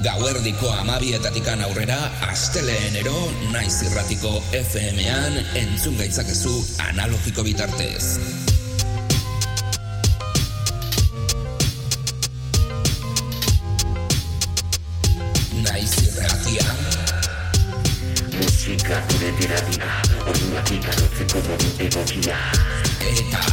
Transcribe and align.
Gauerdiko 0.00 0.70
amabietatikan 0.80 1.60
aurrera, 1.60 1.96
asteleenero, 2.24 3.12
naiz 3.52 3.82
irratiko 3.84 4.30
FM-an, 4.56 5.34
entzun 5.60 5.98
gaitzakezu 6.00 6.54
analogiko 6.86 7.44
bitartez. 7.44 8.16
Naiz 15.66 15.92
irratia. 16.06 16.64
Musika 18.38 19.02
gure 19.12 19.34
terapia, 19.42 19.92
orduak 20.24 20.72
ikarotzeko 20.78 21.44
modu 21.50 21.74
egokia. 21.90 22.40
Eta 23.12 23.44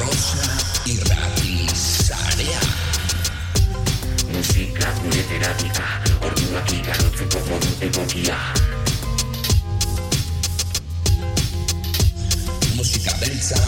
Rosa 0.00 0.50
irrati 0.96 1.31
Musika 4.82 5.00
gure 5.02 5.22
terapia, 5.30 5.84
orduak 6.26 6.70
ikarotzeko 6.74 7.38
modu 7.46 7.68
egokia. 7.86 8.38
Musika 12.74 13.14
beltza, 13.20 13.60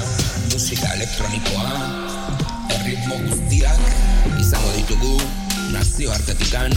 musika 0.50 0.90
elektronikoa, 0.96 1.68
erritmo 2.80 3.20
guztiak 3.28 3.78
izango 4.42 4.74
ditugu 4.74 5.14
nazioartetikan 5.76 6.74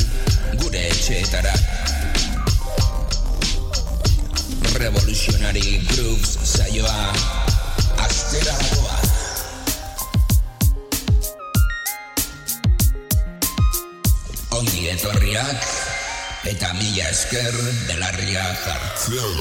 gure 0.61 0.85
etxeetara. 0.91 1.57
Revolutionary 4.77 5.81
Grooves 5.89 6.37
saioa 6.53 6.97
astera 8.05 8.53
dagoa. 8.53 9.06
Ongi 14.87 14.95
etorriak 15.03 15.63
eta 16.47 16.69
mila 16.79 17.09
esker 17.11 17.55
belarria 17.89 18.43
jartzen. 18.63 19.35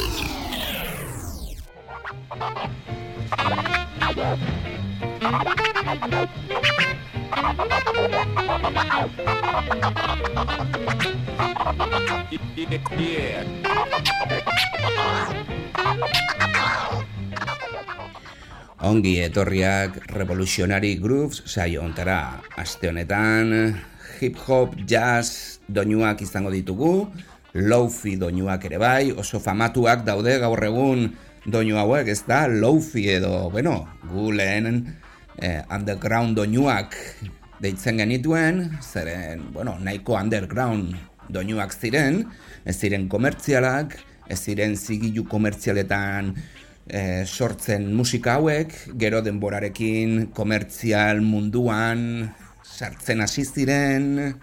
Ongi 18.82 19.20
etorriak 19.22 20.10
Revolutionary 20.10 20.96
Grooves 20.98 21.46
saio 21.46 21.86
ontara. 21.86 22.42
Aste 22.58 22.90
honetan 22.90 23.54
hip 24.20 24.36
hop, 24.46 24.74
jazz, 24.86 25.58
doinuak 25.68 26.22
izango 26.22 26.50
ditugu, 26.50 27.06
lofi 27.54 28.16
doinuak 28.20 28.64
ere 28.68 28.78
bai, 28.78 29.12
oso 29.12 29.40
famatuak 29.40 30.04
daude 30.06 30.38
gaur 30.42 30.64
egun 30.64 31.08
doinu 31.46 31.78
hauek, 31.78 32.10
ez 32.10 32.22
da, 32.26 32.46
lofi 32.50 33.06
edo, 33.14 33.48
bueno, 33.50 33.78
gu 34.10 34.32
lehen 34.34 34.82
eh, 35.38 35.62
underground 35.70 36.36
doinuak 36.36 36.96
deitzen 37.62 38.02
genituen, 38.02 38.64
zeren, 38.82 39.46
bueno, 39.54 39.76
nahiko 39.80 40.16
underground 40.18 40.96
doinuak 41.32 41.72
ziren, 41.74 42.24
ez 42.66 42.76
ziren 42.76 43.08
komertzialak, 43.08 43.96
ez 44.28 44.40
ziren 44.42 44.74
zigilu 44.76 45.24
komertzialetan 45.30 46.34
eh, 46.88 47.24
sortzen 47.24 47.88
musika 47.94 48.36
hauek, 48.40 48.74
gero 48.98 49.22
denborarekin 49.24 50.32
komertzial 50.34 51.22
munduan 51.22 52.34
sartzen 52.66 53.22
hasi 53.22 53.44
ziren, 53.46 54.34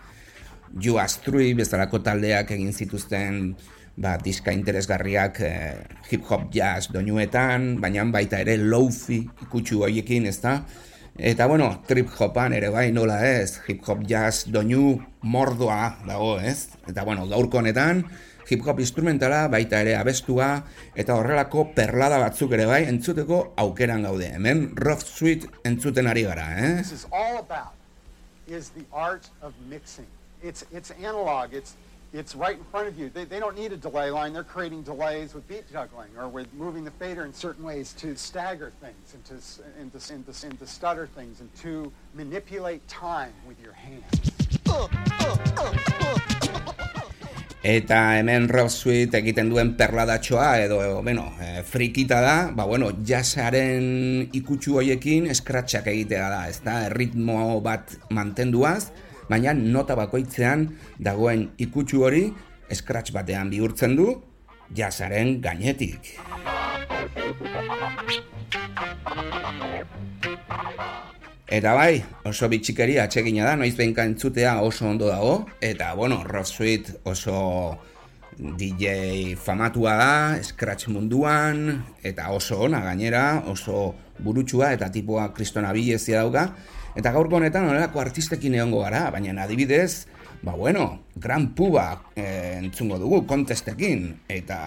Jo 0.81 0.97
Astrui 0.97 1.52
bezalako 1.53 1.99
taldeak 2.02 2.49
egin 2.55 2.73
zituzten 2.73 3.53
ba, 3.95 4.16
diska 4.17 4.53
interesgarriak 4.55 5.41
eh, 5.45 5.83
hip 6.09 6.25
hop 6.29 6.47
jazz 6.53 6.88
doinuetan, 6.94 7.75
baina 7.81 8.06
baita 8.09 8.39
ere 8.41 8.57
lofi 8.57 9.22
ikutsu 9.45 9.84
horiekin, 9.85 10.25
ez 10.25 10.39
da? 10.41 10.61
Eta 11.13 11.45
bueno, 11.45 11.67
trip 11.85 12.09
hopan 12.17 12.56
ere 12.57 12.72
bai 12.73 12.88
nola 12.91 13.19
ez, 13.28 13.59
hip 13.69 13.85
hop 13.85 14.01
jazz 14.09 14.47
doinu 14.50 14.95
mordoa 15.22 16.00
dago, 16.07 16.40
ez? 16.41 16.72
Eta 16.90 17.05
bueno, 17.05 17.28
gaurko 17.29 17.61
honetan, 17.61 18.01
hip 18.50 18.66
hop 18.66 18.81
instrumentala 18.81 19.45
baita 19.53 19.84
ere 19.85 19.94
abestua, 20.00 20.55
eta 20.97 21.13
horrelako 21.19 21.67
perlada 21.78 22.17
batzuk 22.23 22.57
ere 22.57 22.66
bai 22.66 22.81
entzuteko 22.90 23.44
aukeran 23.61 24.09
gaude. 24.09 24.34
Hemen 24.34 24.72
Rough 24.73 25.05
Sweet 25.05 25.45
entzuten 25.69 26.09
ari 26.09 26.25
gara, 26.25 26.50
eh? 26.57 26.75
this 26.81 26.91
is 26.91 27.05
all 27.13 27.38
about 27.38 27.82
is 28.47 28.69
the 28.69 28.83
art 28.91 29.29
of 29.41 29.53
mixing. 29.69 30.07
It's 30.41 30.65
it's 30.71 30.91
analog. 30.91 31.53
It's 31.53 31.75
it's 32.13 32.35
right 32.35 32.55
in 32.55 32.63
front 32.65 32.87
of 32.87 32.99
you. 32.99 33.09
They, 33.09 33.25
they 33.25 33.39
don't 33.39 33.57
need 33.57 33.71
a 33.71 33.77
delay 33.77 34.11
line. 34.11 34.33
They're 34.33 34.43
creating 34.43 34.83
delays 34.83 35.33
with 35.33 35.47
beat 35.47 35.63
juggling 35.71 36.09
or 36.17 36.27
with 36.27 36.53
moving 36.53 36.83
the 36.83 36.91
fader 36.91 37.25
in 37.25 37.33
certain 37.33 37.63
ways 37.63 37.93
to 37.93 38.15
stagger 38.15 38.71
things 38.81 39.15
and 39.15 39.25
to 39.25 39.33
and 39.79 39.91
to, 39.91 40.13
and 40.13 40.25
to, 40.27 40.47
and 40.47 40.59
to 40.59 40.67
stutter 40.67 41.07
things 41.07 41.41
and 41.41 41.53
to 41.55 41.91
manipulate 42.13 42.87
time 42.87 43.33
with 43.47 43.59
your 43.61 43.73
hands. 43.73 44.31
Uh, 44.69 44.87
uh, 45.19 45.37
uh, 45.57 46.32
Eta 47.63 48.18
hemen 48.19 48.50
Rob 48.51 48.68
Sweet 48.68 49.13
egiten 49.16 49.47
duen 49.47 49.69
perladatxoa 49.79 50.47
edo, 50.66 50.81
bueno, 51.00 51.29
e, 51.40 51.62
frikita 51.63 52.19
da, 52.19 52.34
ba, 52.51 52.66
bueno, 52.68 52.90
jazzaren 53.07 54.28
ikutsu 54.35 54.81
hoiekin 54.81 55.29
eskratxak 55.31 55.88
egitea 55.88 56.28
da, 56.28 56.41
ez 56.52 56.59
da, 56.66 56.75
ritmo 56.91 57.62
bat 57.63 57.96
mantenduaz, 58.12 58.91
baina 59.31 59.56
nota 59.56 59.96
bakoitzean 59.96 60.68
dagoen 61.00 61.53
ikutsu 61.63 62.03
hori 62.03 62.25
eskratx 62.68 63.16
batean 63.16 63.47
bihurtzen 63.53 63.96
du 63.96 64.09
jazzaren 64.75 65.38
gainetik. 65.40 66.18
Eta 71.51 71.73
bai, 71.75 71.99
oso 72.23 72.47
bitxikeri 72.47 72.95
atsegina 73.03 73.43
da, 73.43 73.57
noiz 73.59 73.73
behinka 73.75 74.05
entzutea 74.07 74.61
oso 74.63 74.87
ondo 74.87 75.09
dago, 75.11 75.45
eta 75.59 75.93
bueno, 75.93 76.21
Rob 76.23 76.45
Sweet 76.47 77.01
oso 77.03 77.79
DJ 78.39 79.35
famatua 79.35 79.97
da, 79.99 80.13
scratch 80.41 80.87
munduan, 80.87 81.83
eta 82.01 82.29
oso 82.31 82.61
ona 82.63 82.79
gainera, 82.85 83.43
oso 83.51 83.93
burutsua 84.23 84.71
eta 84.77 84.87
tipua 84.89 85.27
kristona 85.35 85.73
bilezia 85.75 86.23
dauka, 86.23 86.47
eta 86.95 87.11
gaurko 87.11 87.41
honetan 87.41 87.67
horrelako 87.67 87.99
artistekin 87.99 88.55
egongo 88.55 88.85
gara, 88.85 89.09
baina 89.11 89.35
adibidez, 89.43 90.07
ba 90.43 90.55
bueno, 90.55 91.03
Gran 91.15 91.51
Puba 91.55 92.05
eh, 92.15 92.55
entzungo 92.61 92.97
dugu, 93.03 93.25
kontestekin, 93.27 94.13
eta 94.31 94.63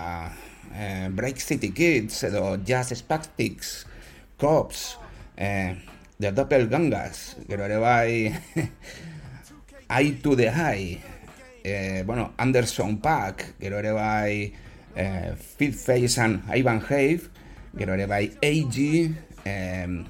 eh, 0.74 1.08
Break 1.08 1.40
City 1.40 1.72
Kids, 1.72 2.22
edo 2.28 2.58
Jazz 2.64 2.92
Spactics, 2.92 3.86
Cops, 4.36 4.98
eh, 5.36 5.95
The 6.18 6.32
Doppelgangers, 6.32 7.36
gero 7.44 7.66
ere 7.68 7.76
bai 7.76 8.32
Eye 9.88 10.16
to 10.22 10.34
the 10.34 10.48
High, 10.48 10.98
eh, 11.62 12.04
bueno, 12.06 12.32
Anderson 12.38 12.96
Paak, 13.04 13.60
gero 13.60 13.76
ere 13.76 13.92
bai 13.92 14.48
eh, 14.96 15.34
Fit 15.36 15.74
Face 15.76 16.16
and 16.18 16.48
Ivan 16.56 16.80
Have, 16.88 17.28
gero 17.76 17.92
ere 17.92 18.06
bai 18.06 18.32
AG, 18.40 19.12
eh, 19.44 20.04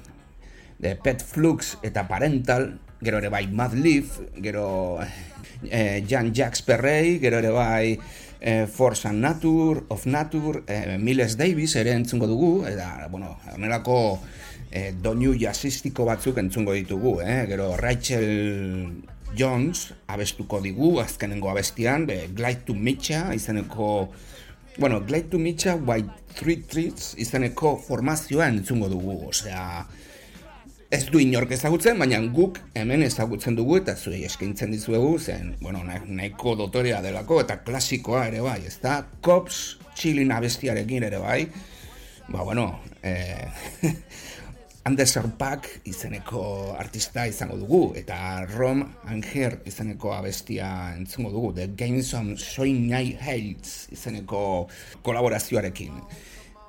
The 0.79 0.95
Pet 0.95 1.21
Flux 1.21 1.75
eta 1.83 2.07
Parental, 2.07 2.79
gero 3.03 3.19
ere 3.19 3.27
bai 3.27 3.47
Mad 3.51 3.75
Leaf, 3.75 4.21
gero 4.39 5.01
eh, 5.67 6.05
Jan 6.07 6.31
Jacques 6.31 6.63
Perrey, 6.63 7.19
gero 7.19 7.43
ere 7.43 7.51
bai 7.51 7.99
eh, 8.39 8.65
Force 8.65 9.09
and 9.11 9.19
Nature, 9.19 9.83
of 9.89 10.05
Nature, 10.05 10.63
eh, 10.71 10.97
Miles 10.97 11.35
Davis 11.35 11.75
ere 11.75 11.91
entzungo 11.99 12.31
dugu, 12.31 12.63
eta, 12.63 13.09
bueno, 13.11 13.35
honelako 13.51 14.21
eh, 14.71 14.93
doinu 15.01 15.33
jazzistiko 15.39 16.05
batzuk 16.05 16.37
entzungo 16.41 16.73
ditugu, 16.73 17.19
eh? 17.21 17.45
gero 17.49 17.75
Rachel 17.77 19.03
Jones 19.37 19.93
abestuko 20.07 20.61
digu, 20.63 20.97
azkenengo 21.01 21.49
abestian, 21.51 22.05
be, 22.07 22.27
Glide 22.33 22.65
to 22.65 22.73
Mitcha, 22.73 23.33
izeneko, 23.35 24.09
bueno, 24.77 25.01
Glide 25.05 25.29
to 25.29 25.39
Mitcha, 25.39 25.75
White 25.75 26.33
Three 26.37 26.63
Trees, 26.67 27.13
izeneko 27.17 27.77
formazioa 27.77 28.47
entzungo 28.47 28.89
dugu, 28.89 29.17
osea, 29.29 29.85
ez 30.89 31.03
du 31.11 31.19
inork 31.19 31.51
ezagutzen, 31.51 31.97
baina 31.99 32.19
guk 32.31 32.61
hemen 32.77 33.03
ezagutzen 33.03 33.57
dugu 33.57 33.75
eta 33.81 33.97
zuei 33.97 34.21
eskaintzen 34.23 34.71
dizuegu, 34.71 35.17
zen, 35.19 35.55
bueno, 35.61 35.83
nah- 35.83 36.05
nahiko 36.05 36.55
dotorea 36.55 37.01
delako 37.03 37.41
eta 37.43 37.59
klasikoa 37.63 38.27
ere 38.29 38.39
bai, 38.45 38.61
ez 38.67 38.77
da, 38.83 39.01
Cops, 39.21 39.77
Chilin 39.97 40.31
abestiarekin 40.31 41.03
ere 41.03 41.19
bai, 41.19 41.41
ba, 42.29 42.43
bueno, 42.43 42.79
eh, 43.03 43.47
Anderson 44.87 45.33
Paak 45.35 45.65
izeneko 45.89 46.41
artista 46.79 47.25
izango 47.27 47.57
dugu, 47.59 47.79
eta 47.99 48.45
Rom 48.47 48.85
Anger 49.11 49.57
izeneko 49.67 50.13
abestia 50.15 50.69
entzungo 50.95 51.33
dugu, 51.33 51.49
The 51.57 51.65
Games 51.75 52.13
on 52.15 52.37
Showing 52.39 52.85
Night 52.87 53.67
izeneko 53.91 54.69
kolaborazioarekin. 55.03 55.97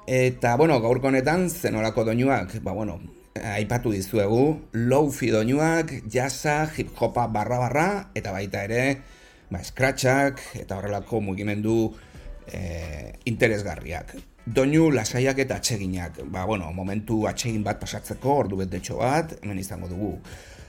Eta, 0.08 0.56
bueno, 0.58 0.80
gaurko 0.82 1.12
honetan, 1.12 1.46
zenolako 1.46 2.08
doinuak, 2.08 2.56
ba, 2.64 2.72
bueno, 2.74 2.96
aipatu 3.38 3.92
dizuegu, 3.94 4.42
low-fi 4.72 5.30
doinuak, 5.30 5.92
jazza, 6.10 6.64
hip-hopa 6.74 7.28
barra-barra, 7.30 7.88
eta 8.18 8.32
baita 8.34 8.64
ere, 8.66 8.82
ba, 9.52 9.62
eta 9.62 10.80
horrelako 10.80 11.20
mugimendu 11.20 11.94
e, 12.50 13.12
interesgarriak. 13.30 14.16
Doinu 14.48 14.86
lasaiak 14.94 15.42
eta 15.42 15.58
atseginak, 15.60 16.22
ba, 16.32 16.46
bueno, 16.48 16.70
momentu 16.72 17.26
atsegin 17.28 17.64
bat 17.66 17.80
pasatzeko, 17.82 18.36
ordu 18.44 18.56
betetxo 18.56 18.96
bat, 18.96 19.34
hemen 19.42 19.58
izango 19.60 19.90
dugu. 19.90 20.12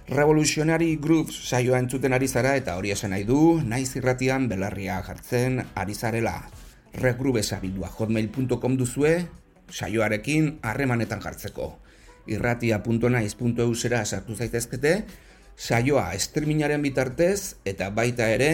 Revolutionary 0.09 0.97
Grooves 0.99 1.37
saioa 1.47 1.79
entzuten 1.79 2.15
ari 2.17 2.27
zara 2.27 2.55
eta 2.59 2.75
hori 2.75 2.91
esan 2.91 3.13
nahi 3.13 3.23
du, 3.23 3.61
naiz 3.63 3.93
irratian 3.95 4.49
belarria 4.51 4.97
jartzen 5.05 5.61
ari 5.79 5.95
zarela. 5.95 6.33
Regrubesabildua 6.97 7.91
hotmail.com 7.93 8.75
duzue, 8.75 9.13
saioarekin 9.71 10.57
harremanetan 10.65 11.21
jartzeko. 11.23 11.69
Irratia.naiz.eu 12.27 13.69
zera 13.75 14.03
sartu 14.03 14.35
zaitezkete, 14.35 14.95
saioa 15.55 16.09
esterminaren 16.17 16.83
bitartez 16.83 17.55
eta 17.69 17.93
baita 17.95 18.27
ere 18.33 18.51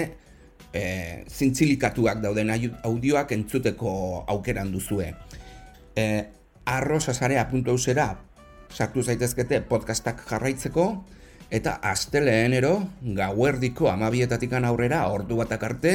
e, 0.76 1.24
zintzilikatuak 1.32 2.22
dauden 2.24 2.52
audioak 2.84 3.32
entzuteko 3.32 4.26
aukeran 4.28 4.72
duzue. 4.74 5.14
E, 5.96 6.06
arrosasarea.eu 6.66 7.78
zera 7.78 8.10
sartu 8.76 9.04
zaitezkete 9.04 9.62
podcastak 9.70 10.26
jarraitzeko, 10.28 10.90
eta 11.54 11.78
asteleenero 11.86 12.74
gauerdiko 13.16 13.88
amabietatikan 13.92 14.66
aurrera 14.66 15.06
ordu 15.14 15.38
batak 15.40 15.64
arte, 15.64 15.94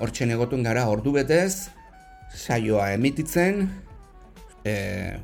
hortxe 0.00 0.26
negotun 0.26 0.64
gara 0.66 0.86
ordu 0.90 1.12
betez, 1.14 1.68
saioa 2.34 2.90
emititzen, 2.96 3.68
e, 4.66 4.74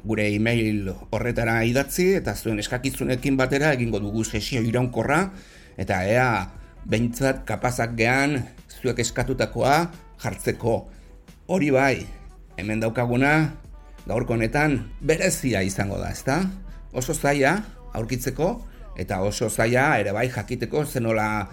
gure 0.05 0.29
email 0.31 0.93
horretara 1.11 1.63
idatzi, 1.67 2.13
eta 2.21 2.37
zuen 2.37 2.63
eskakizunekin 2.63 3.37
batera 3.41 3.73
egingo 3.75 3.99
dugu 4.05 4.23
sesio 4.25 4.63
iraunkorra, 4.63 5.25
eta 5.81 6.05
ea, 6.07 6.29
behintzat 6.87 7.43
kapazak 7.49 7.97
gean, 7.99 8.43
zuek 8.83 8.99
eskatutakoa 8.99 9.77
jartzeko. 10.23 10.77
Hori 11.47 11.71
bai, 11.71 12.03
hemen 12.59 12.83
daukaguna, 12.83 13.53
gaurko 14.07 14.35
honetan, 14.35 14.79
berezia 15.01 15.63
izango 15.63 15.99
da, 16.01 16.11
ezta? 16.11 16.43
Oso 16.93 17.15
zaila, 17.15 17.57
aurkitzeko, 17.95 18.53
eta 18.99 19.23
oso 19.25 19.49
zaila 19.51 19.97
ere 20.03 20.13
bai 20.13 20.29
jakiteko 20.33 20.85
zenola 20.85 21.47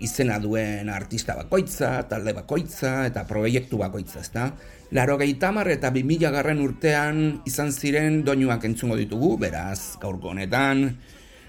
izena 0.00 0.38
duen 0.40 0.88
artista 0.88 1.36
bakoitza, 1.36 2.06
talde 2.08 2.32
bakoitza 2.32 3.02
eta 3.10 3.26
proiektu 3.28 3.80
bakoitza, 3.82 4.22
ezta? 4.24 4.48
Laro 4.96 5.18
gehitamar 5.20 5.68
eta 5.72 5.90
bimila 5.92 6.32
garren 6.32 6.60
urtean 6.64 7.42
izan 7.48 7.72
ziren 7.72 8.22
doinuak 8.24 8.64
entzungo 8.68 8.96
ditugu, 8.96 9.36
beraz, 9.40 9.98
gaurko 10.00 10.32
honetan, 10.32 10.86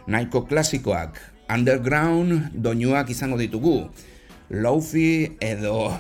nahiko 0.07 0.43
klasikoak, 0.47 1.19
underground 1.51 2.51
doinuak 2.55 3.11
izango 3.11 3.39
ditugu, 3.39 3.87
lofi 4.49 5.37
edo 5.41 5.91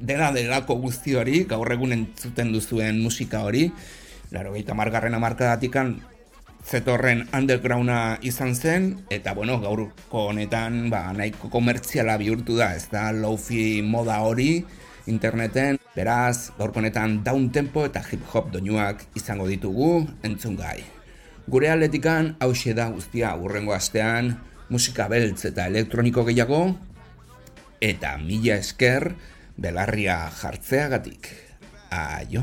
dela 0.00 0.32
delako 0.32 0.76
guzti 0.80 1.14
hori, 1.16 1.44
gaur 1.48 1.70
egun 1.72 1.94
entzuten 1.96 2.52
duzuen 2.52 3.00
musika 3.02 3.42
hori, 3.46 3.70
laro 4.30 4.52
gehitamar 4.52 4.90
garren 4.92 5.16
amarkadatikan 5.16 5.96
zetorren 6.66 7.22
undergrounda 7.34 8.18
izan 8.26 8.54
zen, 8.54 8.88
eta 9.10 9.34
bueno, 9.34 9.60
gaurko 9.62 10.26
honetan 10.32 10.88
ba, 10.90 11.12
nahiko 11.14 11.48
komertziala 11.52 12.16
bihurtu 12.18 12.58
da, 12.58 12.72
ez 12.74 12.88
da, 12.90 13.12
lofi 13.14 13.82
moda 13.86 14.18
hori 14.26 14.64
interneten, 15.06 15.78
beraz, 15.94 16.50
gaurko 16.58 16.82
honetan 16.82 17.20
down 17.24 17.48
tempo 17.54 17.86
eta 17.86 18.02
hip 18.10 18.26
hop 18.32 18.50
doinuak 18.52 19.06
izango 19.14 19.46
ditugu 19.46 20.02
entzun 20.26 20.58
gai. 20.58 20.82
Gure 21.46 21.70
atletikan 21.70 22.34
hause 22.42 22.74
da 22.74 22.88
guztia 22.90 23.36
urrengo 23.38 23.72
astean, 23.72 24.34
musika 24.68 25.06
beltz 25.06 25.44
eta 25.46 25.68
elektroniko 25.70 26.26
gehiago, 26.26 26.74
eta 27.80 28.16
mila 28.18 28.56
esker 28.60 29.14
belarria 29.56 30.30
jartzeagatik. 30.30 31.32
Aio. 31.90 32.42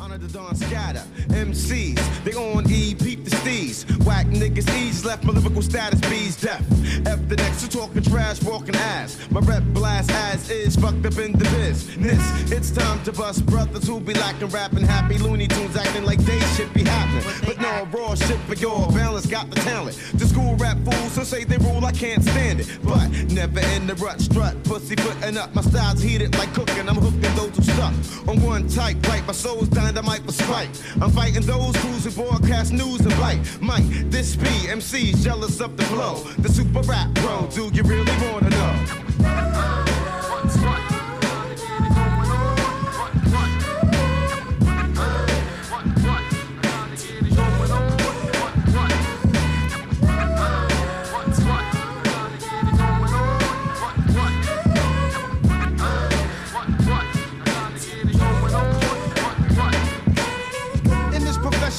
Honor 0.00 0.18
the 0.18 0.26
dawn 0.26 0.56
scatter. 0.56 1.02
MCs, 1.28 2.24
they 2.24 2.34
on 2.34 2.64
E, 2.68 2.94
the 3.24 3.30
steez. 3.30 3.84
Whack 4.04 4.26
niggas 4.26 4.68
ease, 4.76 5.04
left 5.04 5.24
my 5.24 5.32
lyrical 5.32 5.62
status 5.62 6.00
bees 6.08 6.36
deaf. 6.40 6.60
F 7.06 7.28
the 7.28 7.36
next 7.36 7.62
to 7.62 7.68
talking 7.68 8.02
trash, 8.02 8.42
walking 8.42 8.76
ass. 8.76 9.18
My 9.30 9.40
rep 9.40 9.62
blast 9.72 10.10
as 10.10 10.50
is, 10.50 10.76
fucked 10.76 11.04
up 11.06 11.18
in 11.18 11.32
the 11.32 11.44
business. 11.56 12.52
It's 12.52 12.70
time 12.70 13.02
to 13.04 13.12
bust 13.12 13.46
brothers 13.46 13.86
who 13.86 14.00
be 14.00 14.14
lacking 14.14 14.48
rapping 14.48 14.84
happy 14.84 15.18
Looney 15.18 15.48
Tunes 15.48 15.76
acting 15.76 16.04
like 16.04 16.18
they 16.20 16.38
should 16.54 16.72
be 16.74 16.84
happening. 16.84 17.24
But 17.46 17.60
no, 17.60 17.88
raw 17.92 18.14
shit 18.14 18.38
for 18.40 18.54
your 18.54 18.88
balance, 18.92 19.26
got 19.26 19.50
the 19.50 19.56
talent. 19.56 19.96
The 20.14 20.26
school 20.26 20.54
rap 20.56 20.76
fools 20.84 21.16
who 21.16 21.24
say 21.24 21.44
they 21.44 21.56
rule, 21.58 21.84
I 21.84 21.92
can't 21.92 22.22
stand 22.22 22.60
it. 22.60 22.78
But 22.82 23.08
never 23.32 23.60
in 23.74 23.86
the 23.86 23.94
rut, 23.96 24.20
strut, 24.20 24.62
pussy 24.64 24.96
putting 24.96 25.36
up. 25.36 25.54
My 25.54 25.62
style's 25.62 26.02
heated 26.02 26.36
like 26.36 26.52
cooking, 26.52 26.88
I'm 26.88 26.96
hooking 26.96 27.34
those 27.34 27.56
who 27.56 27.62
stuck. 27.62 27.94
On 28.28 28.40
one 28.42 28.68
type, 28.68 28.96
right, 29.08 29.26
my 29.26 29.32
soul's 29.32 29.68
dynamite 29.68 30.22
for 30.24 30.32
spite. 30.32 30.70
I'm 31.00 31.10
fighting 31.10 31.42
those 31.42 31.74
who 31.76 31.94
broadcast 32.14 32.72
news 32.72 33.00
and 33.00 33.13
bite. 33.18 33.40
Mike, 33.60 33.84
this 34.10 34.36
be 34.36 34.68
MC's 34.68 35.22
jealous 35.22 35.60
of 35.60 35.76
the 35.76 35.84
flow. 35.84 36.14
The 36.38 36.48
super 36.48 36.80
rap 36.80 37.12
bro, 37.14 37.46
do 37.50 37.70
you 37.72 37.82
really 37.82 38.12
wanna 38.22 38.50
know? 38.50 38.84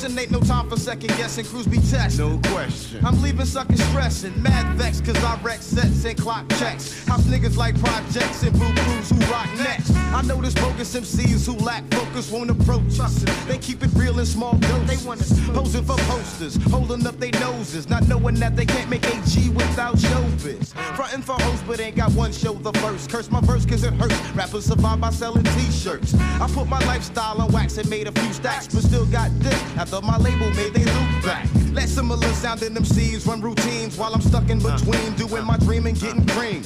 This 0.05 0.17
ain't 0.17 0.31
no 0.31 0.39
time 0.39 0.69
for 0.69 0.77
second 0.77 1.09
guessing. 1.17 1.45
Crews 1.45 1.65
be 1.65 1.77
tested. 1.77 2.19
No 2.19 2.39
question. 2.51 3.03
I'm 3.05 3.21
leaving 3.21 3.45
suckers 3.45 3.83
stressing, 3.85 4.39
mad 4.41 4.75
vex, 4.75 5.01
cause 5.01 5.17
I 5.23 5.39
wreck 5.41 5.61
sets 5.61 6.05
and 6.05 6.17
clock 6.17 6.47
checks. 6.59 7.05
House 7.07 7.23
niggas 7.23 7.57
like 7.57 7.79
projects 7.79 8.43
and 8.43 8.53
boo 8.53 8.71
crews 8.83 9.09
who 9.09 9.17
rock 9.31 9.47
next. 9.57 9.91
I 10.13 10.21
know 10.21 10.41
this 10.41 10.53
bogus 10.53 10.95
MCs 10.95 11.45
who 11.45 11.53
lack 11.65 11.83
focus 11.91 12.31
won't 12.31 12.51
approach 12.51 12.99
us. 12.99 13.23
They 13.47 13.57
keep 13.57 13.83
it 13.83 13.89
real 13.95 14.19
in 14.19 14.25
small 14.25 14.53
doses. 14.55 14.87
They 14.87 15.07
want 15.07 15.21
us 15.21 15.39
posing 15.49 15.83
for 15.83 15.97
posters, 15.97 16.55
holding 16.65 17.05
up 17.07 17.19
their 17.19 17.31
noses, 17.39 17.89
not 17.89 18.07
knowing 18.07 18.35
that 18.35 18.55
they 18.55 18.65
can't 18.65 18.89
make 18.89 19.05
AG 19.05 19.49
without 19.49 19.95
showbiz. 19.95 20.73
Frontin' 20.95 21.21
for 21.21 21.33
hosts, 21.33 21.63
but 21.67 21.79
ain't 21.79 21.95
got 21.95 22.11
one 22.11 22.31
show 22.31 22.53
the 22.53 22.73
first. 22.73 23.09
Curse 23.09 23.31
my 23.31 23.41
verse 23.41 23.65
cause 23.65 23.83
it 23.83 23.93
hurts. 23.93 24.15
Rappers 24.35 24.65
survive 24.65 25.01
by 25.01 25.09
selling 25.09 25.43
t-shirts. 25.43 26.13
I 26.15 26.47
put 26.53 26.67
my 26.67 26.79
lifestyle 26.85 27.41
on 27.41 27.51
wax 27.51 27.77
and 27.77 27.89
made 27.89 28.07
a 28.07 28.11
few 28.11 28.33
stacks, 28.33 28.67
but 28.67 28.83
still 28.83 29.05
got 29.07 29.31
this 29.39 29.61
after 29.77 29.94
my 30.03 30.17
label 30.17 30.49
made 30.51 30.73
they 30.73 30.83
look 30.83 31.23
back. 31.23 31.47
Let 31.73 31.89
similar 31.89 32.27
sounding 32.33 32.73
MCs 32.73 33.27
run 33.27 33.41
routines 33.41 33.97
while 33.97 34.13
I'm 34.13 34.21
stuck 34.21 34.49
in 34.49 34.59
between 34.59 35.13
doing 35.13 35.43
my 35.43 35.57
dream 35.57 35.87
and 35.87 35.99
getting 35.99 36.25
cream. 36.27 36.63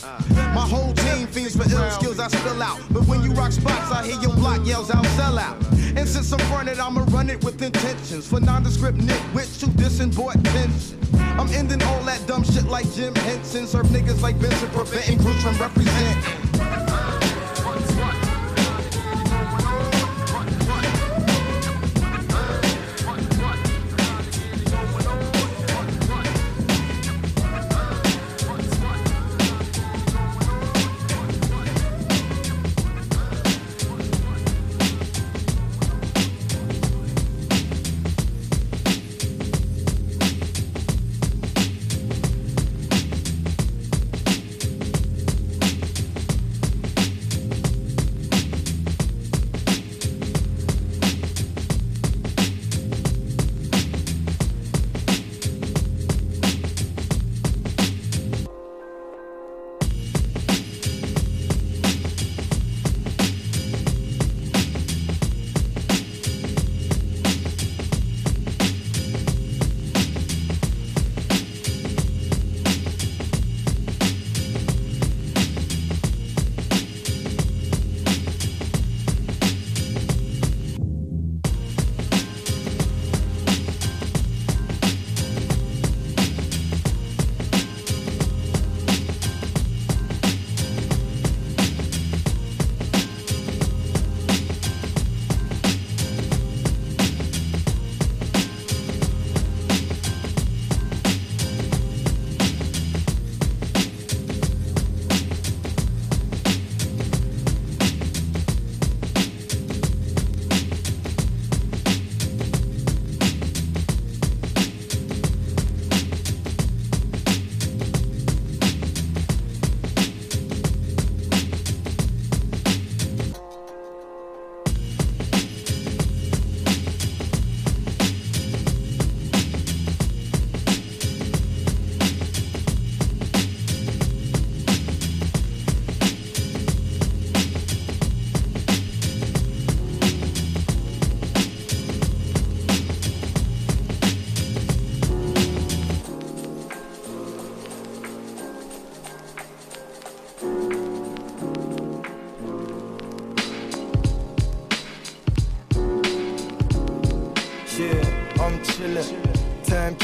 My 0.53 0.65
whole 0.67 0.93
team 0.93 1.27
fiends 1.27 1.55
for 1.55 1.63
ill 1.71 1.89
skills 1.91 2.19
I 2.19 2.27
spill 2.27 2.61
out. 2.61 2.79
But 2.91 3.07
when 3.07 3.23
you 3.23 3.31
rock 3.33 3.51
spots, 3.51 3.91
I 3.91 4.05
hear 4.05 4.21
your 4.21 4.33
block 4.35 4.65
yells 4.65 4.91
out, 4.91 5.05
sell 5.17 5.37
out. 5.39 5.57
And 5.95 6.07
since 6.07 6.31
I'm 6.31 6.51
running, 6.51 6.79
I'ma 6.79 7.05
run 7.09 7.29
it 7.29 7.43
with 7.43 7.61
intentions. 7.61 8.27
For 8.27 8.39
nondescript 8.39 8.99
nitwits 8.99 9.59
who 9.61 9.67
dissing 9.71 10.15
boy 10.15 10.31
attention. 10.31 10.99
I'm 11.39 11.49
ending 11.49 11.81
all 11.83 12.01
that 12.03 12.25
dumb 12.27 12.43
shit 12.43 12.65
like 12.65 12.91
Jim 12.93 13.15
Henson. 13.15 13.65
Serve 13.65 13.87
niggas 13.87 14.21
like 14.21 14.35
Vincent, 14.35 14.71
preventing 14.71 15.17
groups 15.17 15.41
from 15.41 15.57
representing. 15.57 16.38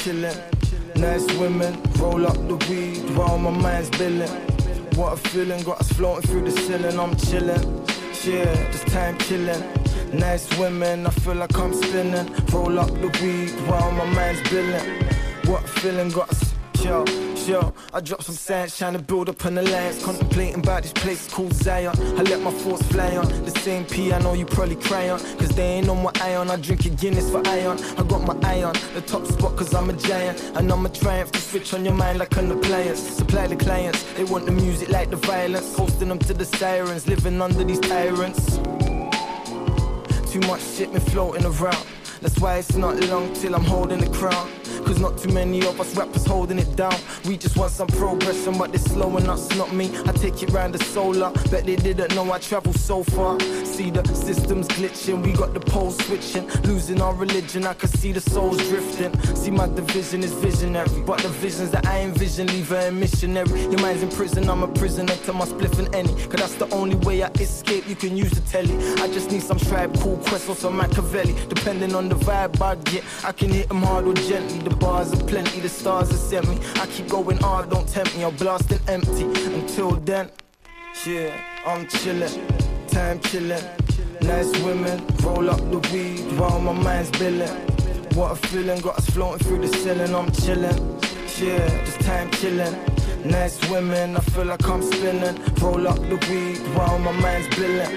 Chillin'. 0.05 0.37
Nice 0.97 1.25
women, 1.39 1.73
roll 1.97 2.27
up 2.27 2.37
the 2.47 2.55
weed 2.69 3.17
while 3.17 3.39
my 3.39 3.49
mind's 3.49 3.89
billing. 3.97 4.29
What 4.95 5.13
a 5.13 5.17
feeling, 5.17 5.63
got 5.63 5.81
us 5.81 5.91
floating 5.93 6.29
through 6.29 6.43
the 6.43 6.51
ceiling, 6.51 6.99
I'm 6.99 7.15
chillin'. 7.15 7.63
Yeah, 8.23 8.71
just 8.71 8.87
time 8.87 9.17
killing. 9.17 9.63
Nice 10.13 10.45
women, 10.59 11.07
I 11.07 11.09
feel 11.09 11.35
like 11.35 11.57
I'm 11.57 11.73
spinning. 11.73 12.27
Roll 12.51 12.77
up 12.79 12.91
the 13.03 13.09
weed 13.21 13.49
while 13.67 13.91
my 13.91 14.05
mind's 14.05 14.47
billing. 14.49 14.85
What 15.47 15.63
a 15.63 15.67
feeling, 15.67 16.09
got 16.09 16.29
us 16.29 16.55
Yo, 16.85 17.03
yo, 17.47 17.73
I 17.95 17.99
drop 17.99 18.21
some 18.21 18.35
sand, 18.35 18.71
trying 18.71 18.93
to 18.93 18.99
build 18.99 19.27
up 19.27 19.43
an 19.45 19.57
alliance. 19.57 20.05
Contemplating 20.05 20.59
about 20.59 20.83
this 20.83 20.93
place 20.93 21.27
called 21.27 21.51
Zion. 21.51 21.97
I 21.99 22.21
let 22.21 22.41
my 22.41 22.51
thoughts 22.51 22.85
fly 22.89 23.17
on 23.17 23.27
the 23.43 23.49
same 23.49 23.85
piano 23.85 24.33
you 24.33 24.45
probably 24.45 24.75
cry 24.75 25.09
on. 25.09 25.19
Cause 25.39 25.49
they 25.49 25.63
ain't 25.63 25.89
on 25.89 26.03
my 26.03 26.11
iron. 26.21 26.51
I 26.51 26.57
drink 26.57 26.85
a 26.85 26.89
Guinness 26.89 27.31
for 27.31 27.41
iron. 27.47 27.79
I 27.97 28.03
my 28.25 28.37
eye 28.43 28.63
on 28.63 28.73
the 28.93 29.01
top 29.01 29.25
spot 29.25 29.55
cause 29.55 29.73
I'm 29.73 29.89
a 29.89 29.93
giant. 29.93 30.41
And 30.55 30.71
I'm 30.71 30.85
a 30.85 30.89
triumph 30.89 31.31
to 31.33 31.39
switch 31.39 31.73
on 31.73 31.85
your 31.85 31.93
mind 31.93 32.19
like 32.19 32.35
an 32.37 32.51
appliance. 32.51 32.99
Supply 32.99 33.47
the 33.47 33.55
clients, 33.55 34.03
they 34.13 34.23
want 34.23 34.45
the 34.45 34.51
music 34.51 34.89
like 34.89 35.09
the 35.09 35.17
violence. 35.17 35.75
Hosting 35.75 36.09
them 36.09 36.19
to 36.19 36.33
the 36.33 36.45
sirens, 36.45 37.07
living 37.07 37.41
under 37.41 37.63
these 37.63 37.79
tyrants. 37.79 38.57
Too 40.31 40.39
much 40.47 40.61
shit 40.61 40.91
been 40.91 41.01
floating 41.01 41.45
around. 41.45 41.85
That's 42.21 42.39
why 42.39 42.57
it's 42.57 42.75
not 42.75 42.99
long 43.09 43.33
till 43.33 43.55
I'm 43.55 43.63
holding 43.63 43.99
the 43.99 44.09
crown. 44.09 44.49
Cause 44.85 44.99
not 44.99 45.17
too 45.17 45.29
many 45.33 45.65
of 45.65 45.81
us 45.81 45.95
rappers 45.95 46.25
holding 46.25 46.59
it 46.59 46.75
down. 46.75 46.95
We 47.25 47.37
just 47.37 47.57
want 47.57 47.71
some 47.71 47.87
progression, 47.87 48.57
but 48.57 48.71
they're 48.71 48.79
slowing 48.79 49.27
us, 49.27 49.49
not 49.57 49.73
me. 49.73 49.89
I 50.05 50.11
take 50.11 50.43
it 50.43 50.51
round 50.51 50.75
the 50.75 50.83
solar. 50.83 51.31
Bet 51.49 51.65
they 51.65 51.75
didn't 51.75 52.13
know 52.13 52.31
I 52.31 52.37
travel 52.37 52.73
so 52.73 53.03
far. 53.03 53.39
See 53.65 53.89
the 53.89 54.05
systems 54.13 54.67
glitching, 54.67 55.23
we 55.25 55.33
got 55.33 55.53
the 55.55 55.59
poles 55.59 55.97
switching. 56.05 56.47
Losing 56.63 57.01
our 57.01 57.15
religion, 57.15 57.65
I 57.65 57.73
can 57.73 57.89
see 57.89 58.11
the 58.11 58.21
souls 58.21 58.57
drifting. 58.69 59.11
See, 59.35 59.51
my 59.51 59.67
division 59.67 60.23
is 60.23 60.33
visionary. 60.33 61.01
But 61.01 61.19
the 61.19 61.29
visions 61.29 61.71
that 61.71 61.87
I 61.87 62.01
envision 62.01 62.47
leave 62.47 62.71
a 62.71 62.91
missionary. 62.91 63.61
Your 63.61 63.81
mind's 63.81 64.03
in 64.03 64.09
prison, 64.09 64.47
I'm 64.49 64.61
a 64.61 64.67
prisoner 64.67 65.15
to 65.15 65.33
my 65.33 65.45
spliff 65.45 65.79
and 65.79 65.93
any. 65.95 66.13
Cause 66.27 66.39
that's 66.41 66.55
the 66.55 66.69
only 66.69 66.95
way 66.97 67.23
I 67.23 67.29
escape. 67.39 67.89
You 67.89 67.95
can 67.95 68.15
use 68.15 68.31
the 68.31 68.41
telly. 68.41 68.75
I 69.01 69.07
just 69.07 69.31
need 69.31 69.41
some 69.41 69.57
Tribe 69.57 69.97
Called 69.99 70.21
Quest 70.25 70.47
or 70.47 70.55
some 70.55 70.77
Machiavelli. 70.77 71.35
Depending 71.49 71.95
on 71.95 72.07
the 72.07 72.15
vibe 72.15 72.61
I 72.61 72.75
get, 72.75 73.03
I 73.23 73.31
can 73.31 73.49
hit 73.49 73.67
them 73.69 73.81
hard 73.81 74.05
or 74.05 74.13
gently. 74.13 74.59
The 74.59 74.74
bars 74.79 75.13
are 75.13 75.23
plenty, 75.25 75.59
the 75.59 75.69
stars 75.69 76.09
have 76.09 76.19
sent 76.19 76.47
me. 76.47 76.59
I 76.75 76.85
keep 76.87 77.07
going 77.07 77.37
hard, 77.37 77.69
don't 77.69 77.87
tempt 77.87 78.15
me, 78.17 78.23
I'm 78.23 78.35
blasting 78.35 78.79
empty. 78.87 79.23
Until 79.53 79.91
then, 79.91 80.29
yeah, 81.05 81.35
I'm 81.65 81.85
chillin', 81.87 82.87
time 82.87 83.19
chillin'. 83.19 83.63
Nice 84.21 84.51
women, 84.63 85.05
roll 85.21 85.49
up 85.49 85.59
the 85.71 85.79
weed 85.91 86.39
while 86.39 86.59
my 86.59 86.73
mind's 86.73 87.11
billin'. 87.19 87.49
What 88.15 88.31
a 88.31 88.35
feeling, 88.35 88.81
got 88.81 88.97
us 88.97 89.09
floating 89.09 89.45
through 89.45 89.67
the 89.67 89.77
ceiling, 89.77 90.15
I'm 90.15 90.29
chillin'. 90.31 90.77
Yeah, 91.39 91.67
just 91.85 91.99
time 92.01 92.29
chillin'. 92.31 93.25
Nice 93.25 93.57
women, 93.69 94.15
I 94.15 94.19
feel 94.19 94.45
like 94.45 94.67
I'm 94.67 94.81
spinning. 94.81 95.35
Roll 95.55 95.87
up 95.87 95.97
the 95.97 96.17
weed 96.29 96.59
while 96.75 96.99
my 96.99 97.11
mind's 97.11 97.53
billin'. 97.55 97.91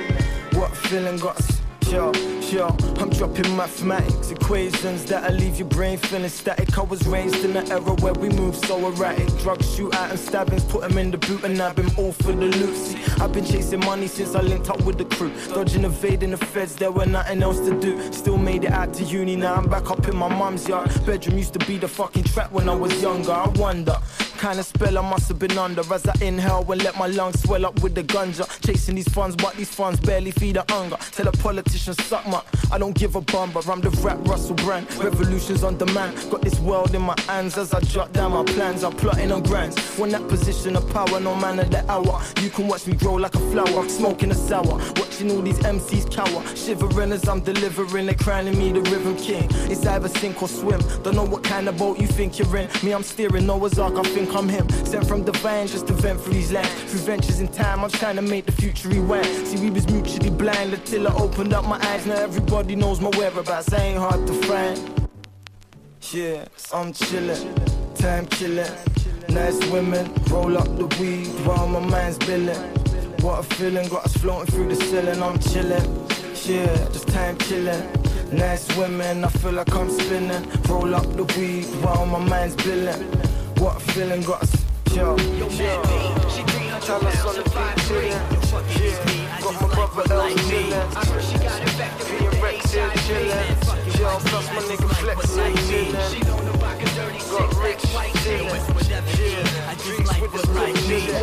What 0.55 0.73
a 0.73 0.75
feeling, 0.75 1.19
got 1.19 1.37
us 1.39 1.58
Yo, 1.91 2.13
yo, 2.53 2.69
I'm 2.99 3.09
dropping 3.09 3.57
mathematics 3.57 4.31
equations 4.31 5.07
that'll 5.07 5.35
leave 5.35 5.59
your 5.59 5.69
brain 5.69 5.97
feeling 5.97 6.29
static. 6.29 6.77
I 6.77 6.83
was 6.83 7.07
raised 7.07 7.43
in 7.47 7.57
an 7.57 7.73
era 7.73 7.81
where 7.81 8.13
we 8.13 8.29
move 8.29 8.57
so 8.57 8.89
erratic. 8.89 9.27
Drugs, 9.39 9.67
shootout, 9.75 10.11
and 10.11 10.19
stabbings, 10.19 10.65
put 10.65 10.83
them 10.83 10.99
in 10.99 11.11
the 11.11 11.17
boot, 11.17 11.45
and 11.45 11.59
I've 11.61 11.75
been 11.77 11.91
all 11.97 12.13
for 12.13 12.33
the 12.33 12.45
loot. 12.45 12.77
See, 12.77 12.99
I've 13.23 13.33
been 13.33 13.47
chasing 13.47 13.81
money 13.81 14.07
since 14.07 14.35
I 14.35 14.43
linked 14.43 14.69
up 14.69 14.83
with 14.83 14.99
the 14.99 15.07
crew. 15.07 15.33
Dodging, 15.49 15.85
evading 15.85 16.33
the 16.33 16.37
feds, 16.37 16.77
there 16.77 16.93
were 16.93 17.07
nothing 17.07 17.43
else 17.43 17.59
to 17.61 17.81
do. 17.81 18.13
Still 18.13 18.37
made 18.37 18.65
it 18.65 18.73
out 18.73 18.93
to 18.95 19.05
uni, 19.05 19.37
now 19.37 19.55
I'm 19.55 19.69
back 19.69 19.91
up 19.91 20.07
in 20.07 20.15
my 20.17 20.29
mum's 20.29 20.69
yard. 20.69 20.91
Bedroom 21.07 21.39
used 21.39 21.55
to 21.55 21.67
be 21.67 21.79
the 21.79 21.89
fucking 21.89 22.25
trap 22.25 22.53
when 22.53 22.69
I 22.69 22.75
was 22.75 23.01
younger. 23.01 23.33
I 23.33 23.49
wonder. 23.49 23.97
Kind 24.37 24.61
of 24.61 24.67
spell 24.67 24.97
I 24.97 25.01
must 25.01 25.27
have 25.29 25.41
been 25.41 25.59
under 25.59 25.81
as 25.93 26.07
I 26.07 26.15
inhale 26.25 26.65
and 26.71 26.85
let 26.85 26.97
my 26.97 27.09
lungs 27.09 27.43
swell 27.43 27.67
up 27.67 27.83
with 27.83 27.97
the 27.97 28.05
ganja. 28.05 28.47
Chasing 28.65 28.95
these 28.95 29.09
funds, 29.09 29.35
but 29.35 29.57
these 29.57 29.75
funds 29.75 29.99
barely 29.99 30.31
feed 30.31 30.55
the 30.55 30.65
hunger. 30.69 30.97
Tell 31.11 31.27
a 31.27 31.33
politician, 31.33 31.78
suck 31.79 32.27
my. 32.27 32.43
I 32.71 32.79
don't 32.79 32.95
give 32.95 33.17
a 33.17 33.21
bum, 33.21 33.51
but 33.53 33.69
I'm 33.69 33.81
the 33.81 33.91
rap 34.03 34.19
Russell 34.29 34.55
Brand. 34.57 34.93
Revolutions 34.97 35.65
on 35.65 35.79
demand. 35.79 36.15
Got 36.31 36.43
this 36.43 36.59
world 36.61 36.95
in 36.95 37.03
my 37.03 37.15
hands 37.27 37.57
as 37.57 37.73
I 37.73 37.81
jot 37.81 38.13
down 38.13 38.33
my 38.33 38.45
plans. 38.45 38.85
I'm 38.85 38.93
plotting 38.93 39.33
on 39.33 39.43
grands. 39.43 39.79
When 39.99 40.11
that 40.11 40.29
position 40.29 40.77
of 40.77 40.89
power, 40.91 41.19
no 41.21 41.35
man 41.35 41.59
of 41.59 41.71
the 41.71 41.89
hour. 41.91 42.23
You 42.43 42.51
can 42.51 42.69
watch 42.69 42.87
me 42.87 42.95
grow 42.95 43.15
like 43.15 43.35
a 43.35 43.51
flower, 43.51 43.89
smoking 43.89 44.31
a 44.31 44.35
sour. 44.35 44.77
Watching 44.97 45.31
all 45.31 45.43
these 45.43 45.59
MCs 45.61 46.13
cower, 46.13 46.45
shivering 46.57 47.13
as 47.13 47.27
I'm 47.29 47.41
delivering. 47.41 48.07
They 48.07 48.15
crowning 48.15 48.59
me 48.59 48.73
the 48.73 48.83
rhythm 48.83 49.17
king. 49.17 49.49
It's 49.71 49.87
either 49.87 50.09
sink 50.09 50.43
or 50.43 50.49
swim. 50.49 50.81
Don't 51.03 51.15
know 51.15 51.25
what 51.25 51.43
kind 51.45 51.69
of 51.69 51.79
boat 51.79 51.99
you 51.99 52.07
think 52.07 52.39
you're 52.39 52.57
in. 52.57 52.69
Me, 52.83 52.93
I'm 52.93 53.03
steering 53.03 53.47
Noah's 53.47 53.79
Ark. 53.79 53.95
I 53.97 54.03
think 54.03 54.35
I'm 54.35 54.49
him. 54.49 54.69
Sent 54.85 55.07
from 55.07 55.25
the 55.25 55.33
divine 55.33 55.67
just 55.69 55.87
to 55.87 55.93
vent 55.95 56.21
through 56.21 56.35
these 56.35 56.53
lands. 56.53 56.71
Through 56.91 57.01
ventures 57.01 57.41
in 57.41 57.49
time, 57.49 57.85
I'm 57.85 57.91
trying 57.91 58.17
to 58.17 58.23
make 58.23 58.47
the 58.47 58.53
future 58.53 58.89
rewind. 58.89 59.27
See, 59.47 59.59
we 59.61 59.71
was 59.71 59.89
mutually 59.89 60.31
blind 60.31 60.75
until 60.75 61.09
I 61.09 61.15
opened 61.15 61.55
up 61.55 61.65
my 61.69 61.79
eyes. 61.89 62.07
Now 62.07 62.15
everybody 62.15 62.75
knows 62.75 63.01
my 63.01 63.11
whereabouts. 63.11 63.73
I 63.73 63.83
ain't 63.83 63.99
hard 63.99 64.27
to 64.27 64.33
find. 64.45 64.79
Yeah, 66.13 66.47
I'm 66.73 66.93
chillin', 66.93 67.45
time 67.95 68.27
killin'. 68.27 68.73
Nice 69.29 69.59
women, 69.71 70.11
roll 70.31 70.57
up 70.57 70.69
the 70.79 70.87
weed 70.99 71.27
while 71.47 71.69
my 71.69 71.81
mind's 71.81 72.17
billin'. 72.19 72.57
What 73.21 73.41
a 73.41 73.43
feeling, 73.43 73.89
got 73.89 74.07
us 74.07 74.17
floating 74.17 74.51
through 74.53 74.69
the 74.75 74.77
ceiling. 74.77 75.23
I'm 75.23 75.39
chillin', 75.39 75.87
yeah, 76.49 76.89
just 76.93 77.09
time 77.09 77.37
killin'. 77.37 77.83
Nice 78.33 78.75
women, 78.77 79.25
I 79.25 79.29
feel 79.29 79.53
like 79.53 79.75
I'm 79.75 79.91
spinning. 79.91 80.49
Roll 80.69 80.95
up 80.95 81.07
the 81.15 81.25
weed 81.37 81.67
while 81.83 82.07
my 82.07 82.21
mind's 82.21 82.57
billin'. 82.57 83.03
What 83.61 83.77
a 83.77 83.81
feeling, 83.81 84.23
got 84.23 84.43
us, 84.43 84.65
yo, 84.95 85.17
yo. 85.17 85.49
Tell 86.81 87.07
us 87.07 87.37
the 87.37 89.18
beat, 90.05 90.37
chillin'. 90.47 90.71
Yeah, 90.71 90.95
got 90.95 91.05
my 91.05 91.13
brother 91.13 91.25
L 91.25 91.59
chillin'. 91.59 92.19
Being 92.19 92.43
Rex 92.43 92.73
here 92.73 92.91
chillin'. 93.07 93.99
Yo, 93.99 94.19
plus 94.19 94.47
my 94.53 94.61
nigga 94.63 94.89
Flex 94.97 95.35
here 95.35 95.55
chillin'. 95.69 95.95
Got 97.31 97.51
rich 97.63 97.85
chillin'. 98.23 98.63
Yeah, 99.19 99.75
drinks 99.75 100.13
with 100.21 100.33
the 100.33 100.43
chillin'. 100.47 101.19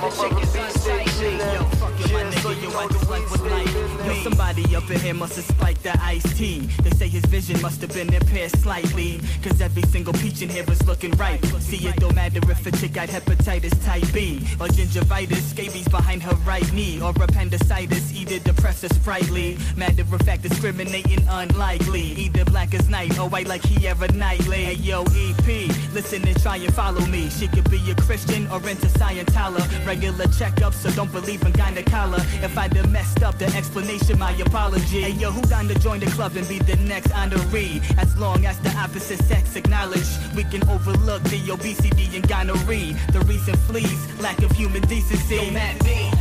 My 0.00 0.08
brother 0.10 1.09
B 1.20 1.26
stay 1.26 1.36
chillin'. 1.36 1.80
Yeah, 2.10 2.30
so 2.42 2.50
you 2.50 2.68
know 2.70 2.88
the 2.88 3.00
weed 3.10 3.28
stay 3.28 4.06
Yo, 4.06 4.14
somebody 4.22 4.74
up 4.74 4.90
in 4.90 5.00
here 5.00 5.14
must 5.14 5.36
have 5.36 5.44
spiked 5.44 5.82
the 5.82 5.92
iced 6.02 6.36
tea. 6.36 6.60
They 6.82 6.90
say 6.90 7.08
his 7.08 7.24
vision 7.26 7.60
must 7.60 7.80
have 7.82 7.92
been 7.92 8.12
impaired 8.12 8.50
slightly. 8.52 9.20
Cause 9.42 9.60
every 9.60 9.82
single 9.82 10.12
peach 10.14 10.42
in 10.42 10.48
here 10.48 10.64
was 10.64 10.84
looking 10.86 11.12
right. 11.12 11.44
See, 11.60 11.86
it 11.86 11.96
don't 11.96 12.14
matter 12.14 12.40
if 12.50 12.66
a 12.66 12.70
chick 12.72 12.94
got 12.94 13.08
hepatitis 13.08 13.84
type 13.84 14.04
B, 14.12 14.38
or 14.58 14.66
gingivitis, 14.68 15.42
scabies 15.50 15.88
behind 15.88 16.22
her 16.22 16.34
right 16.46 16.70
knee, 16.72 17.00
or 17.00 17.10
appendicitis, 17.10 18.12
either 18.14 18.38
depressed 18.38 18.84
or 18.84 18.88
sprightly. 18.88 19.58
Matter 19.76 20.02
of 20.02 20.20
fact, 20.22 20.42
discriminating 20.42 21.24
unlikely. 21.28 22.02
Either 22.24 22.44
black 22.46 22.74
as 22.74 22.88
night 22.88 23.18
or 23.18 23.28
white 23.28 23.46
like 23.46 23.64
he 23.64 23.86
ever 23.86 24.08
nightly. 24.08 24.64
Hey, 24.64 24.74
yo, 24.74 25.02
EP, 25.02 25.46
listen 25.92 26.26
and 26.26 26.40
try 26.42 26.56
and 26.56 26.74
follow 26.74 27.04
me. 27.06 27.28
She 27.30 27.46
could 27.46 27.70
be 27.70 27.78
a 27.90 27.94
Christian 27.94 28.46
or 28.48 28.66
into 28.68 28.86
Scientology. 28.86 29.86
Regular 29.86 30.26
checkups, 30.26 30.74
so 30.74 30.90
don't 30.90 31.09
believe 31.12 31.42
in 31.42 31.52
gynecology. 31.52 32.24
If 32.42 32.56
I 32.56 32.68
done 32.68 32.90
messed 32.92 33.22
up 33.22 33.38
the 33.38 33.46
explanation, 33.56 34.18
my 34.18 34.32
apology. 34.32 35.02
Hey, 35.02 35.10
yo, 35.10 35.30
who 35.30 35.42
to 35.42 35.78
join 35.78 36.00
the 36.00 36.06
club 36.06 36.36
and 36.36 36.48
be 36.48 36.58
the 36.58 36.76
next 36.76 37.08
honoree? 37.08 37.82
As 37.98 38.16
long 38.16 38.46
as 38.46 38.58
the 38.60 38.70
opposite 38.76 39.22
sex 39.24 39.56
acknowledge, 39.56 40.08
we 40.34 40.44
can 40.44 40.66
overlook 40.68 41.22
the 41.24 41.50
obesity 41.50 42.08
and 42.16 42.26
gonorrhea. 42.28 42.96
The 43.12 43.20
recent 43.20 43.58
fleas, 43.58 44.20
lack 44.20 44.38
of 44.42 44.50
human 44.52 44.82
decency. 44.82 45.36
Yo, 45.36 45.50
Matt 45.50 45.78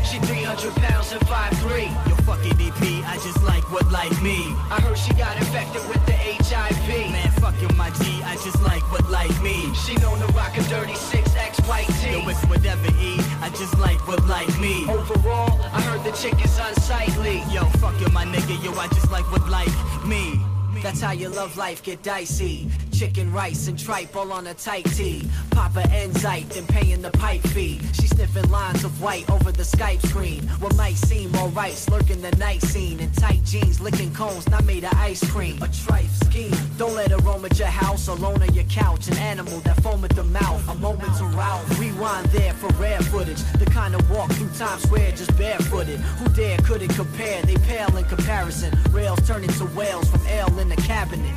she 0.10 0.18
300 0.20 0.74
pounds 0.76 1.12
and 1.12 1.22
5'3. 1.22 1.86
Yo, 2.10 2.16
fuck 2.26 2.44
it, 2.44 2.58
EP, 2.58 2.82
I 3.06 3.16
just 3.22 3.44
like 3.44 3.64
what 3.72 3.92
like 3.92 4.12
me. 4.24 4.42
I 4.74 4.82
heard 4.82 4.98
she 4.98 5.14
got 5.14 5.38
infected 5.38 5.88
with 5.88 6.04
the 6.08 6.14
HIV. 6.14 7.12
Man, 7.12 7.30
fuck 7.40 7.54
you, 7.62 7.70
my 7.78 7.92
G, 8.02 8.22
I 8.24 8.34
just 8.44 8.60
like 8.64 8.82
what 8.92 9.08
like 9.10 9.36
me. 9.44 9.72
She 9.76 9.94
known 9.98 10.18
to 10.20 10.28
rock 10.34 10.58
a 10.58 10.64
dirty 10.64 10.94
6X 10.94 11.68
white 11.68 11.88
tee. 12.02 12.12
Yo, 12.12 12.28
it's 12.28 12.44
whatever, 12.46 12.88
E, 12.98 13.22
I 13.42 13.50
just 13.50 13.78
like 13.78 14.00
what 14.08 14.26
like 14.26 14.50
me. 14.60 14.86
Overall, 14.90 15.60
I 15.72 15.82
heard 15.82 16.04
the 16.04 16.12
chick 16.18 16.44
is 16.44 16.58
unsightly. 16.58 17.44
Yo, 17.54 17.66
fuck 17.78 18.00
you, 18.02 18.08
my 18.10 18.26
nigga, 18.26 18.58
yo, 18.64 18.74
I 18.80 18.88
just 18.88 19.12
like 19.12 19.30
what 19.32 19.48
like 19.48 19.74
me. 20.06 20.42
That's 20.82 21.02
how 21.02 21.12
your 21.12 21.30
love 21.30 21.56
life 21.56 21.84
get 21.84 22.02
dicey. 22.02 22.68
Chicken, 23.00 23.32
rice, 23.32 23.70
and 23.70 23.80
tripe 23.80 24.14
all 24.14 24.34
on 24.34 24.48
a 24.48 24.54
tight 24.54 24.84
tee. 24.84 25.26
Papa 25.52 25.84
Enzyte, 25.84 26.50
then 26.50 26.68
paying 26.68 27.02
the 27.02 27.12
pipe 27.12 27.40
fee. 27.44 27.80
She 27.94 28.08
sniffing 28.08 28.52
lines 28.52 28.84
of 28.84 29.02
white 29.02 29.30
over 29.30 29.54
the 29.54 29.64
Skype 29.64 30.06
screen. 30.06 30.44
What 30.60 30.76
might 30.76 30.98
seem 30.98 31.34
alright, 31.36 31.76
slurking 31.76 32.22
the 32.22 32.36
night 32.36 32.62
scene. 32.62 33.00
In 33.00 33.10
tight 33.14 33.46
jeans, 33.46 33.80
licking 33.80 34.14
cones, 34.14 34.50
not 34.50 34.66
made 34.66 34.84
of 34.84 34.92
ice 34.96 35.24
cream. 35.32 35.64
A 35.64 35.70
tripe 35.70 36.10
scheme. 36.26 36.54
Don't 36.78 36.94
let 36.94 37.12
her 37.12 37.20
roam 37.20 37.46
at 37.46 37.58
your 37.58 37.70
house, 37.70 38.10
alone 38.10 38.42
on 38.42 38.54
your 38.54 38.66
couch. 38.66 39.08
An 39.08 39.18
animal 39.18 39.62
that 39.62 39.82
foam 39.82 40.04
at 40.04 40.14
the 40.14 40.26
mouth. 40.26 40.68
A 40.68 40.76
moment 40.76 41.16
to 41.20 41.24
route. 41.24 41.80
Rewind 41.80 42.26
there 42.34 42.52
for 42.52 42.68
rare 42.74 43.00
footage. 43.00 43.42
The 43.60 43.66
kind 43.68 43.96
of 43.96 44.10
walk 44.12 44.30
through 44.34 44.50
Times 44.58 44.84
Square 44.84 45.12
just 45.12 45.38
barefooted. 45.38 46.02
Who 46.02 46.28
dare 46.34 46.58
couldn't 46.66 46.90
compare? 46.90 47.44
They 47.44 47.56
pale 47.60 47.96
in 47.96 48.04
comparison. 48.04 48.78
Rails 48.92 49.26
turn 49.26 49.46
into 49.46 49.68
whales 49.68 50.10
from 50.10 50.28
ale 50.28 50.60
in 50.60 50.68
the 50.68 50.76
cabinet. 50.76 51.34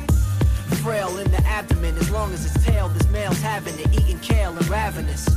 Frail 0.81 1.17
in 1.17 1.29
the 1.31 1.41
abdomen, 1.45 1.95
as 1.97 2.09
long 2.09 2.33
as 2.33 2.45
it's 2.45 2.65
tail, 2.65 2.89
this 2.89 3.07
male's 3.09 3.39
having 3.41 3.77
it, 3.79 3.93
eating 3.93 4.19
kale 4.19 4.55
and 4.55 4.67
ravenous. 4.67 5.27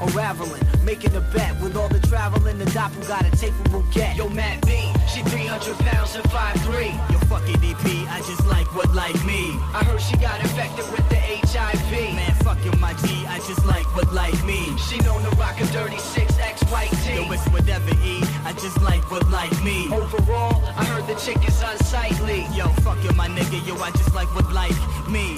Unraveling, 0.00 0.62
making 0.82 1.14
a 1.14 1.20
bet 1.20 1.60
with 1.60 1.76
all 1.76 1.88
the 1.88 2.00
traveling, 2.00 2.58
the 2.58 2.64
doppel 2.66 3.06
got 3.06 3.26
a 3.26 3.30
tape 3.36 3.52
will 3.70 3.84
get. 3.92 4.16
Yo, 4.16 4.28
Matt 4.28 4.64
B, 4.64 4.92
she 5.06 5.22
300 5.22 5.76
pounds 5.78 6.16
and 6.16 6.24
5'3. 6.24 7.12
Yo, 7.12 7.18
fuck 7.28 7.42
it, 7.46 7.60
I 8.08 8.18
just 8.26 8.46
like 8.46 8.66
what 8.74 8.92
like 8.94 9.14
me. 9.24 9.56
I 9.72 9.84
heard 9.84 10.00
she 10.00 10.16
got 10.16 10.40
infected 10.40 10.84
with 10.90 11.06
the 11.08 11.16
HIV. 11.16 11.92
Man, 12.14 12.32
fuck 12.44 12.62
you, 12.64 12.72
my 12.80 12.94
G, 12.94 13.24
I 13.26 13.38
just 13.46 13.64
like 13.66 13.84
what 13.94 14.12
like 14.12 14.42
me. 14.44 14.76
She 14.78 14.98
known 15.00 15.22
to 15.22 15.30
rock 15.36 15.60
a 15.60 15.66
dirty 15.66 15.96
6X 15.96 16.70
white 16.72 16.90
tee. 17.04 17.16
Yo, 17.16 17.32
it's 17.32 17.46
whatever 17.48 17.90
E, 18.04 18.20
I 18.44 18.52
just 18.52 18.80
like 18.82 19.10
what 19.10 19.28
like 19.30 19.52
me. 19.62 19.88
Overall, 19.92 20.62
I 20.76 20.84
heard 20.84 21.06
the 21.06 21.14
chick 21.14 21.46
is 21.46 21.62
unsightly. 21.62 22.46
Yo, 22.54 22.68
fuck 22.84 23.02
you, 23.04 23.12
my 23.12 23.28
nigga, 23.28 23.66
yo, 23.66 23.76
I 23.76 23.90
just 23.90 24.14
like 24.14 24.32
what 24.34 24.50
like 24.52 24.76
me. 25.08 25.36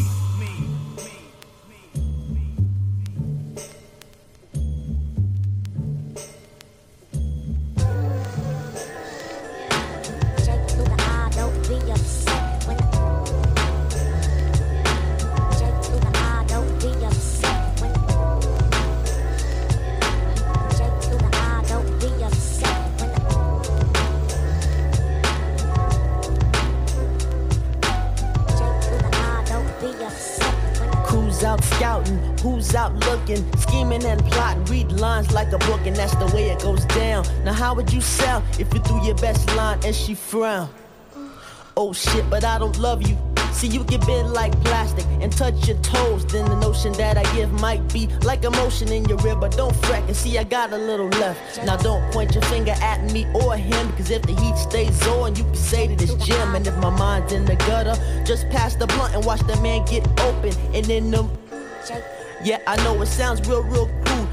Down. 37.22 37.44
Now, 37.44 37.52
how 37.52 37.74
would 37.74 37.92
you 37.92 38.00
sound 38.00 38.44
if 38.58 38.72
you 38.74 38.80
threw 38.80 39.04
your 39.04 39.16
best 39.16 39.46
line 39.54 39.78
and 39.84 39.94
she 39.94 40.14
frowned? 40.14 40.70
Oh 41.76 41.92
shit, 41.92 42.28
but 42.28 42.44
I 42.44 42.58
don't 42.58 42.78
love 42.78 43.06
you. 43.06 43.16
See, 43.52 43.68
you 43.68 43.84
get 43.84 44.06
bent 44.06 44.30
like 44.30 44.52
plastic 44.64 45.04
and 45.20 45.30
touch 45.30 45.68
your 45.68 45.76
toes. 45.78 46.24
Then 46.26 46.46
the 46.46 46.56
notion 46.56 46.92
that 46.94 47.18
I 47.18 47.22
give 47.34 47.52
might 47.52 47.92
be 47.92 48.06
like 48.22 48.44
emotion 48.44 48.88
in 48.88 49.04
your 49.04 49.18
rib, 49.18 49.40
but 49.40 49.56
don't 49.56 49.76
fret. 49.84 50.02
And 50.04 50.16
see, 50.16 50.38
I 50.38 50.44
got 50.44 50.72
a 50.72 50.78
little 50.78 51.08
left. 51.08 51.64
Now, 51.64 51.76
don't 51.76 52.02
point 52.12 52.34
your 52.34 52.42
finger 52.44 52.72
at 52.72 53.02
me 53.12 53.26
or 53.34 53.56
him, 53.56 53.90
because 53.90 54.10
if 54.10 54.22
the 54.22 54.34
heat 54.34 54.56
stays 54.56 55.06
on, 55.06 55.36
you 55.36 55.44
can 55.44 55.54
say 55.54 55.86
that 55.86 56.02
it's 56.02 56.14
Jim. 56.24 56.54
And 56.54 56.66
if 56.66 56.76
my 56.78 56.90
mind's 56.90 57.32
in 57.32 57.44
the 57.44 57.56
gutter, 57.56 57.94
just 58.24 58.48
pass 58.48 58.74
the 58.74 58.86
blunt 58.86 59.14
and 59.14 59.24
watch 59.24 59.40
the 59.46 59.56
man 59.60 59.84
get 59.84 60.06
open. 60.20 60.54
And 60.74 60.88
in 60.88 61.10
them 61.10 61.30
yeah, 62.44 62.58
I 62.66 62.76
know 62.82 63.00
it 63.00 63.06
sounds 63.06 63.46
real, 63.48 63.62
real 63.62 63.86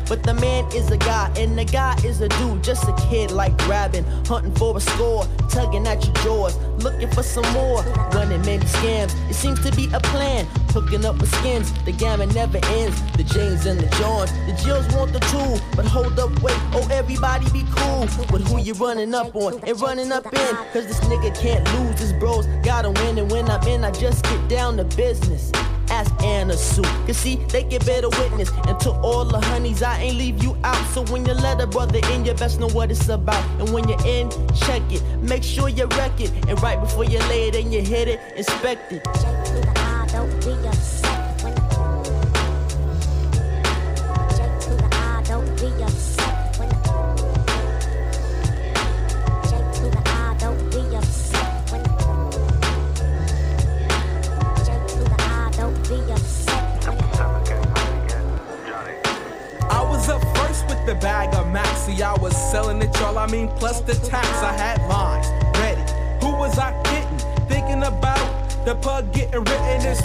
but 0.09 0.23
the 0.23 0.33
man 0.33 0.65
is 0.73 0.89
a 0.89 0.97
guy, 0.97 1.31
and 1.37 1.57
the 1.57 1.63
guy 1.63 1.95
is 2.03 2.19
a 2.19 2.27
dude, 2.27 2.63
just 2.63 2.83
a 2.89 2.93
kid 3.09 3.29
like 3.29 3.55
grabbing, 3.59 4.03
hunting 4.25 4.53
for 4.55 4.75
a 4.75 4.81
score, 4.81 5.25
tugging 5.49 5.85
at 5.85 6.03
your 6.03 6.13
drawers, 6.15 6.57
looking 6.83 7.09
for 7.11 7.21
some 7.21 7.47
more, 7.53 7.83
running 8.13 8.41
many 8.41 8.65
scams. 8.65 9.13
It 9.29 9.35
seems 9.35 9.63
to 9.63 9.71
be 9.75 9.87
a 9.93 9.99
plan, 9.99 10.47
hooking 10.69 11.05
up 11.05 11.19
with 11.19 11.31
skins. 11.35 11.71
The 11.83 11.91
gamut 11.91 12.33
never 12.33 12.59
ends. 12.63 12.99
The 13.13 13.23
James 13.23 13.67
and 13.67 13.79
the 13.79 13.87
Johns, 13.97 14.31
the 14.47 14.59
Jills 14.63 14.87
want 14.95 15.13
the 15.13 15.19
tool, 15.31 15.59
but 15.75 15.85
hold 15.85 16.17
up, 16.17 16.31
wait, 16.41 16.57
oh 16.73 16.87
everybody 16.91 17.45
be 17.51 17.63
cool 17.75 18.01
with 18.31 18.47
who 18.47 18.59
you 18.59 18.73
running 18.73 19.13
up 19.13 19.35
on 19.35 19.59
and 19.63 19.79
running 19.79 20.11
up 20.11 20.25
in, 20.25 20.55
cause 20.73 20.87
this 20.87 20.99
nigga 21.01 21.39
can't 21.39 21.63
lose. 21.75 21.99
His 21.99 22.13
bros 22.13 22.47
gotta 22.63 22.89
win, 22.89 23.19
and 23.19 23.29
when 23.29 23.47
I'm 23.49 23.61
in, 23.67 23.83
I 23.83 23.91
just 23.91 24.23
get 24.23 24.47
down 24.47 24.77
to 24.77 24.85
business 24.85 25.51
ask 25.99 26.23
Anna 26.23 26.55
Sue. 26.55 26.81
Cause 27.05 27.17
see, 27.17 27.35
they 27.35 27.63
get 27.63 27.85
better 27.85 28.09
witness. 28.09 28.51
And 28.67 28.79
to 28.81 28.91
all 28.91 29.25
the 29.25 29.39
honeys, 29.39 29.83
I 29.83 29.99
ain't 29.99 30.17
leave 30.17 30.41
you 30.41 30.55
out. 30.63 30.83
So 30.93 31.03
when 31.11 31.25
you 31.25 31.33
let 31.33 31.59
a 31.59 31.67
brother 31.67 31.99
in, 32.11 32.25
you 32.25 32.33
best 32.33 32.59
know 32.59 32.69
what 32.69 32.89
it's 32.91 33.09
about. 33.09 33.43
And 33.59 33.69
when 33.73 33.87
you're 33.87 34.05
in, 34.05 34.29
check 34.55 34.81
it. 34.91 35.03
Make 35.21 35.43
sure 35.43 35.67
you 35.69 35.85
wreck 35.97 36.19
it. 36.19 36.31
And 36.47 36.61
right 36.61 36.79
before 36.79 37.03
you 37.03 37.19
lay 37.31 37.49
it 37.49 37.55
and 37.55 37.73
you 37.73 37.81
hit 37.81 38.07
it, 38.07 38.19
inspect 38.37 38.93
it. 38.93 39.05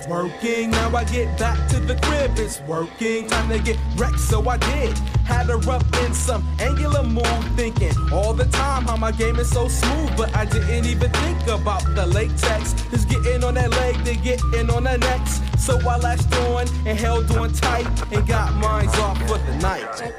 Working. 0.09 0.71
Now 0.71 0.95
I 0.95 1.05
get 1.05 1.39
back 1.39 1.69
to 1.71 1.81
the 1.81 1.95
crib. 1.97 2.39
It's 2.39 2.61
working. 2.63 3.27
Time 3.27 3.49
to 3.49 3.59
get 3.59 3.79
wrecked, 3.97 4.21
so 4.21 4.47
I 4.49 4.59
did. 4.59 4.99
Had 5.25 5.47
her 5.47 5.71
up 5.71 5.85
in 6.05 6.13
some 6.13 6.47
angular 6.61 7.03
mood, 7.03 7.25
thinking 7.57 7.95
all 8.13 8.35
the 8.35 8.45
time 8.47 8.85
how 8.85 8.97
my 8.97 9.13
game 9.13 9.37
is 9.37 9.51
so 9.51 9.67
smooth. 9.67 10.15
But 10.17 10.37
I 10.37 10.45
didn't 10.45 10.85
even 10.85 11.11
think 11.11 11.47
about 11.47 11.83
the 11.95 12.07
latex. 12.07 12.75
Just 12.91 13.09
getting 13.09 13.43
on 13.45 13.55
that 13.55 13.71
leg, 13.71 13.97
then 14.05 14.23
getting 14.23 14.71
on 14.71 14.85
the 14.85 14.99
next. 14.99 15.54
So 15.65 15.81
I 15.89 15.97
latched 15.97 16.31
on 16.41 16.69
and 16.85 16.99
held 16.99 17.31
on 17.39 17.51
tight 17.55 17.87
and 18.13 18.29
got 18.29 18.53
mines 18.53 18.95
off 18.99 19.17
for 19.27 19.39
the 19.39 19.57
night. 19.63 20.13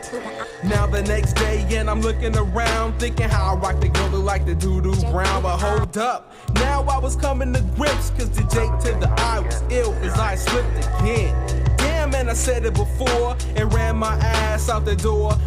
Now 0.64 0.88
the 0.88 1.04
next 1.04 1.34
day, 1.34 1.64
and 1.70 1.88
I'm 1.88 2.02
looking 2.02 2.36
around, 2.36 2.98
thinking 3.00 3.30
how 3.30 3.54
I 3.54 3.60
rock 3.60 3.80
the 3.80 3.90
girl 3.90 4.10
like 4.22 4.48
the 4.48 4.56
doo 4.56 4.82
doo 4.82 5.00
brown. 5.12 5.44
But 5.44 5.58
hold 5.60 6.00
up, 6.00 6.34
now 6.56 6.82
I 6.86 6.98
was 6.98 7.16
coming 7.16 7.54
to 7.54 7.62
grips, 7.78 8.10
cause 8.10 8.32
the 8.32 8.42
Jake 8.42 8.76
to 8.86 9.00
the 9.00 9.14
eye 9.20 9.40
was 9.40 9.62
ill, 9.70 9.94
as 10.02 10.18
I 10.18 10.34
slipped 10.34 10.78
again. 10.80 11.76
Damn, 11.78 12.16
and 12.16 12.28
I 12.28 12.34
said 12.34 12.66
it 12.66 12.74
before 12.74 13.38
and 13.56 13.72
ran 13.72 13.98
my 13.98 14.16
ass 14.16 14.68
out 14.68 14.84
the 14.84 14.96
door. 14.96 15.38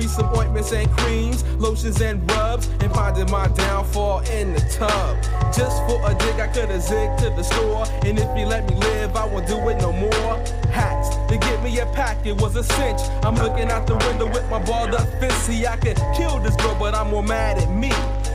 Me 0.00 0.06
some 0.06 0.34
ointments 0.34 0.72
and 0.72 0.90
creams, 0.96 1.44
lotions 1.58 2.00
and 2.00 2.18
rubs, 2.30 2.68
and 2.80 2.90
finding 2.94 3.30
my 3.30 3.48
downfall 3.48 4.20
in 4.20 4.54
the 4.54 4.60
tub. 4.60 5.22
Just 5.52 5.76
for 5.84 6.00
a 6.10 6.14
dig, 6.14 6.40
I 6.40 6.46
could've 6.46 6.80
zigged 6.80 7.18
to 7.18 7.28
the 7.28 7.42
store. 7.42 7.84
And 8.06 8.18
if 8.18 8.24
you 8.38 8.46
let 8.46 8.66
me 8.66 8.76
live, 8.76 9.14
I 9.14 9.26
won't 9.26 9.46
do 9.46 9.58
it 9.68 9.76
no 9.76 9.92
more. 9.92 10.38
Hats 10.72 11.16
to 11.30 11.36
get 11.36 11.62
me 11.62 11.80
a 11.80 11.86
pack, 11.92 12.24
it 12.24 12.40
was 12.40 12.56
a 12.56 12.64
cinch. 12.64 12.98
I'm 13.22 13.34
looking 13.34 13.70
out 13.70 13.86
the 13.86 13.98
window 14.08 14.24
with 14.24 14.48
my 14.48 14.58
balled 14.64 14.94
up 14.94 15.06
fist. 15.20 15.44
See, 15.44 15.66
I 15.66 15.76
could 15.76 15.98
kill 16.16 16.38
this 16.38 16.56
girl, 16.56 16.76
but 16.78 16.94
I'm 16.94 17.10
more 17.10 17.22
mad 17.22 17.58
at 17.58 17.70
me. 17.70 17.90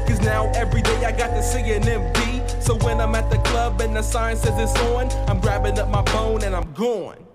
Cause 0.05 0.19
now 0.19 0.51
every 0.51 0.83
day 0.83 1.03
I 1.03 1.11
got 1.13 1.29
to 1.29 1.41
see 1.41 1.71
an 1.71 1.81
MD. 1.81 2.61
So 2.61 2.75
when 2.85 3.01
I'm 3.01 3.15
at 3.15 3.31
the 3.31 3.39
club 3.39 3.81
and 3.81 3.95
the 3.95 4.03
sign 4.03 4.37
says 4.37 4.53
it's 4.59 4.79
on, 4.81 5.09
I'm 5.27 5.39
grabbing 5.39 5.79
up 5.79 5.89
my 5.89 6.03
phone 6.11 6.43
and 6.43 6.55
I'm 6.55 6.71
going. 6.73 7.25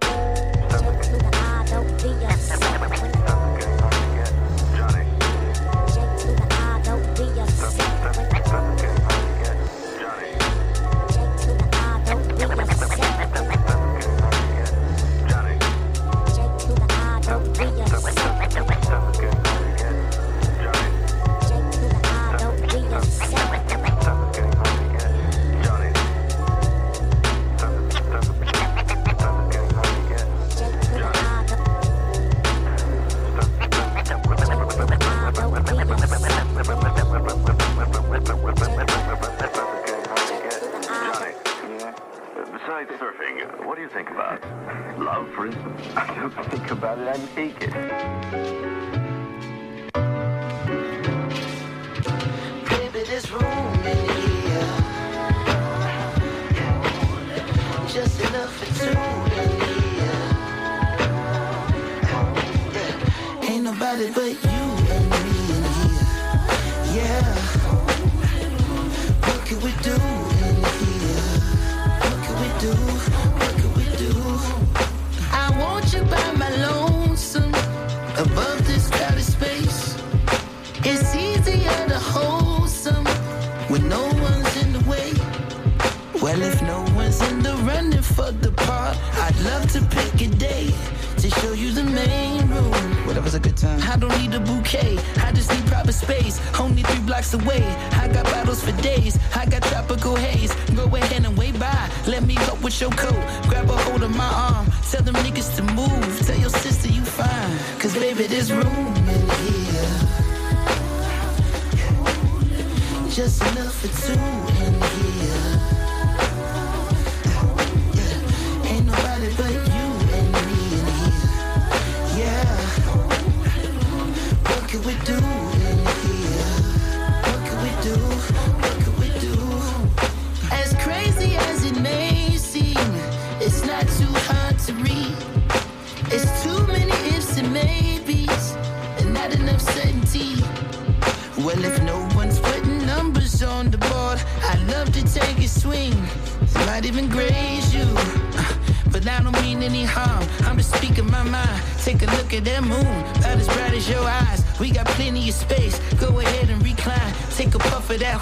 Look 152.31 152.39
at 152.39 152.45
that 152.45 152.63
moon, 152.63 152.87
about 153.17 153.39
as 153.39 153.47
bright 153.49 153.75
as 153.75 153.89
your 153.89 154.03
eyes. 154.03 154.45
We 154.61 154.71
got 154.71 154.87
plenty 154.87 155.29
of 155.29 155.35
space. 155.35 155.81
Go 155.95 156.21
ahead 156.21 156.49
and 156.49 156.63
recline. 156.63 157.13
Take 157.31 157.55
a 157.55 157.59
puff 157.59 157.91
of 157.91 157.99
that. 157.99 158.21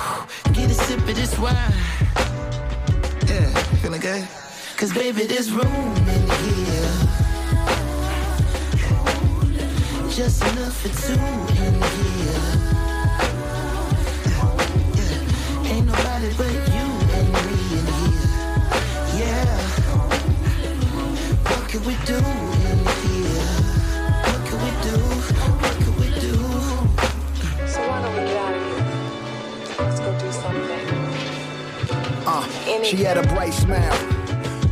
Get 0.52 0.70
a 0.70 0.74
sip 0.74 1.00
of 1.00 1.14
this 1.14 1.38
wine. 1.38 1.54
Yeah, 3.26 3.52
feeling 3.82 4.00
good? 4.00 4.26
Cause 4.78 4.94
baby, 4.94 5.26
there's 5.26 5.52
room 5.52 5.96
in 6.08 6.28
here. 6.40 6.88
Just 10.10 10.42
enough 10.42 10.76
for 10.80 10.88
two 11.06 11.20
in 11.62 11.74
here. 11.74 12.27
She 32.88 33.04
had 33.04 33.18
a 33.18 33.22
bright 33.34 33.52
smile. 33.52 33.98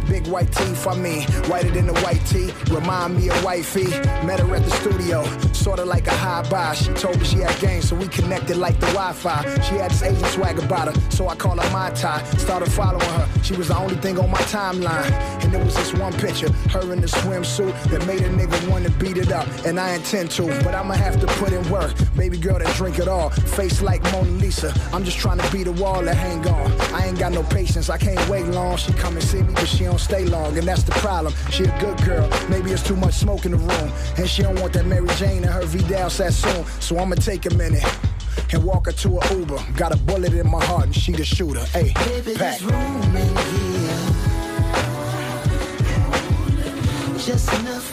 Big 0.09 0.27
white 0.29 0.51
teeth, 0.53 0.87
I 0.87 0.97
mean, 0.97 1.25
whiter 1.51 1.71
than 1.71 1.87
the 1.87 1.93
white 2.01 2.25
tee. 2.27 2.51
Remind 2.73 3.17
me 3.17 3.29
of 3.29 3.45
wifey. 3.45 3.89
Met 4.25 4.41
her 4.41 4.57
at 4.57 4.65
the 4.65 4.71
studio, 4.71 5.25
sorta 5.53 5.85
like 5.85 6.07
a 6.07 6.17
high 6.17 6.49
buy. 6.49 6.75
She 6.75 6.93
told 6.95 7.19
me 7.19 7.25
she 7.27 7.39
had 7.39 7.59
game, 7.61 7.83
so 7.83 7.95
we 7.95 8.09
connected 8.09 8.57
like 8.57 8.79
the 8.81 8.87
Wi 8.87 9.13
Fi. 9.13 9.43
She 9.63 9.75
had 9.75 9.91
this 9.91 10.03
Asian 10.03 10.25
swag 10.27 10.59
about 10.59 10.95
her, 10.95 11.11
so 11.11 11.29
I 11.29 11.35
call 11.35 11.59
her 11.59 11.71
my 11.73 11.91
tie. 11.91 12.23
Started 12.39 12.73
following 12.73 13.03
her, 13.03 13.29
she 13.47 13.55
was 13.55 13.69
the 13.69 13.79
only 13.79 13.95
thing 13.97 14.19
on 14.19 14.29
my 14.29 14.41
timeline. 14.51 15.09
And 15.43 15.53
there 15.53 15.65
was 15.65 15.75
this 15.77 15.95
one 15.95 16.13
picture, 16.15 16.51
her 16.71 16.93
in 16.93 17.01
the 17.01 17.07
swimsuit, 17.07 17.73
that 17.91 18.05
made 18.05 18.23
a 18.23 18.29
nigga 18.29 18.69
wanna 18.69 18.91
beat 18.91 19.17
it 19.17 19.31
up. 19.31 19.47
And 19.65 19.79
I 19.79 19.95
intend 19.95 20.33
to, 20.33 20.47
but 20.65 20.75
I'ma 20.75 20.95
have 20.95 21.21
to 21.21 21.27
put 21.39 21.53
in 21.53 21.63
work. 21.71 21.95
Baby 22.17 22.39
girl 22.39 22.59
that 22.59 22.75
drink 22.75 22.99
it 22.99 23.07
all, 23.07 23.31
face 23.31 23.81
like 23.83 24.03
Mona 24.11 24.31
Lisa. 24.43 24.75
I'm 24.93 25.05
just 25.05 25.19
trying 25.19 25.39
to 25.39 25.49
beat 25.53 25.69
a 25.69 25.73
wall 25.73 26.03
that 26.03 26.17
hang 26.17 26.45
on. 26.49 26.73
I 26.93 27.07
ain't 27.07 27.21
got 27.21 27.33
no 27.33 27.45
patience, 27.45 27.89
I 27.89 27.99
can't 27.99 28.29
wait 28.29 28.47
long. 28.47 28.77
She 28.79 28.93
come 28.95 29.15
and 29.15 29.25
see 29.25 29.43
me, 29.43 29.53
but 29.55 29.69
she 29.69 29.85
don't 29.85 30.01
stay 30.01 30.25
long, 30.25 30.59
and 30.59 30.67
that's 30.67 30.83
the 30.83 30.93
problem. 30.93 31.33
She 31.51 31.65
a 31.65 31.81
good 31.81 32.03
girl, 32.05 32.29
maybe 32.49 32.73
it's 32.73 32.83
too 32.83 32.97
much 32.97 33.15
smoke 33.15 33.47
in 33.47 33.53
the 33.53 33.59
room. 33.59 33.93
And 34.17 34.29
she 34.29 34.43
don't 34.43 34.59
want 34.61 34.73
that 34.73 34.87
Mary 34.87 35.09
Jane 35.17 35.45
and 35.45 35.53
her 35.53 35.65
Vidal 35.65 36.11
Sassoon. 36.11 36.65
So 36.81 36.99
I'ma 36.99 37.15
take 37.15 37.47
a 37.47 37.55
minute 37.55 37.85
and 38.53 38.65
walk 38.65 38.87
her 38.87 38.93
to 38.93 39.19
a 39.19 39.35
Uber. 39.37 39.59
Got 39.77 39.93
a 39.95 39.97
bullet 39.97 40.33
in 40.35 40.49
my 40.51 40.65
heart 40.65 40.85
and 40.87 40.95
she 40.95 41.13
the 41.13 41.25
shooter. 41.25 41.65
Hey, 41.67 41.93
Baby, 41.95 42.35
pack. 42.35 42.61
room 42.61 43.17
in 43.17 43.37
here. 43.37 44.27
Just 47.19 47.53
enough 47.61 47.93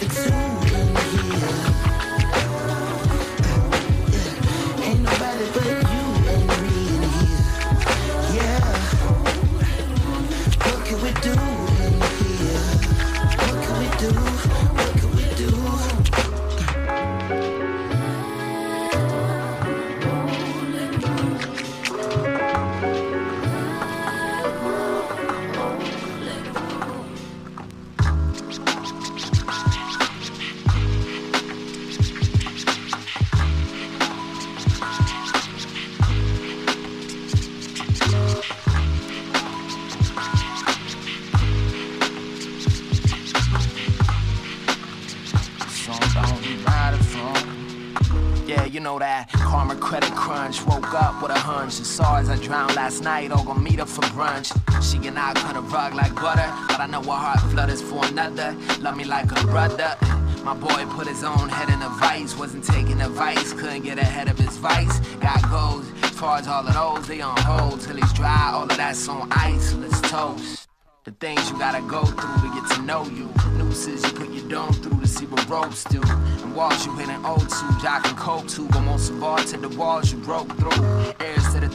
night. 53.04 53.32
All 53.32 53.44
gonna 53.44 53.60
meet 53.60 53.80
up 53.80 53.90
for 53.90 54.02
brunch. 54.16 54.50
She 54.82 55.08
and 55.08 55.20
I 55.20 55.34
cut 55.34 55.56
a 55.56 55.62
rug 55.62 55.94
like 55.94 56.16
butter, 56.16 56.50
but 56.68 56.80
I 56.80 56.88
know 56.88 57.02
her 57.02 57.12
heart 57.12 57.42
flutters 57.52 57.82
for 57.82 58.06
another. 58.06 58.56
Love 58.80 58.98
me 58.98 59.04
like 59.04 59.32
a 59.32 59.46
brother. 59.48 59.96
My 60.44 60.54
boy 60.54 60.86
put 60.96 61.08
his 61.08 61.24
own 61.24 61.50
head 61.50 61.70
in 61.70 61.82
a 61.82 61.90
vice, 62.00 62.38
wasn't 62.38 62.64
taking 62.64 63.02
advice, 63.02 63.54
couldn't 63.54 63.84
get 63.84 63.98
ahead 63.98 64.30
of 64.30 64.38
his 64.38 64.58
vice. 64.58 65.00
Got 65.20 65.42
goals, 65.50 65.86
as 66.04 66.12
far 66.12 66.40
as 66.40 66.48
all 66.48 66.68
of 66.68 66.74
those, 66.74 67.08
they 67.08 67.22
on 67.22 67.38
hold 67.38 67.82
till 67.82 67.96
he's 67.96 68.14
dry. 68.14 68.52
All 68.54 68.64
of 68.64 68.78
that's 68.78 69.08
on 69.08 69.28
ice, 69.32 69.74
let's 69.74 70.02
toast. 70.02 70.68
The 71.06 71.12
things 71.12 71.50
you 71.50 71.58
gotta 71.58 71.82
go 71.82 72.06
through 72.06 72.16
to 72.16 72.50
get 72.56 72.76
to 72.76 72.82
know 72.82 73.04
you. 73.06 73.30
Nooses 73.58 74.04
you 74.04 74.12
put 74.14 74.30
your 74.30 74.48
dome 74.48 74.74
through 74.74 75.02
to 75.02 75.08
see 75.08 75.26
what 75.26 75.48
ropes 75.50 75.84
do. 75.86 76.02
And 76.02 76.56
walls 76.56 76.86
you 76.86 76.96
hit 76.96 77.10
an 77.10 77.26
ode 77.26 77.50
to, 77.50 77.78
jock 77.82 78.08
and 78.08 78.18
coke 78.18 78.48
to. 78.50 78.68
But 78.70 78.82
most 78.82 79.10
of 79.10 79.22
all 79.22 79.38
to 79.38 79.58
the 79.58 79.70
walls 79.70 80.12
you 80.14 80.20
broke 80.20 80.50
through. 80.58 81.33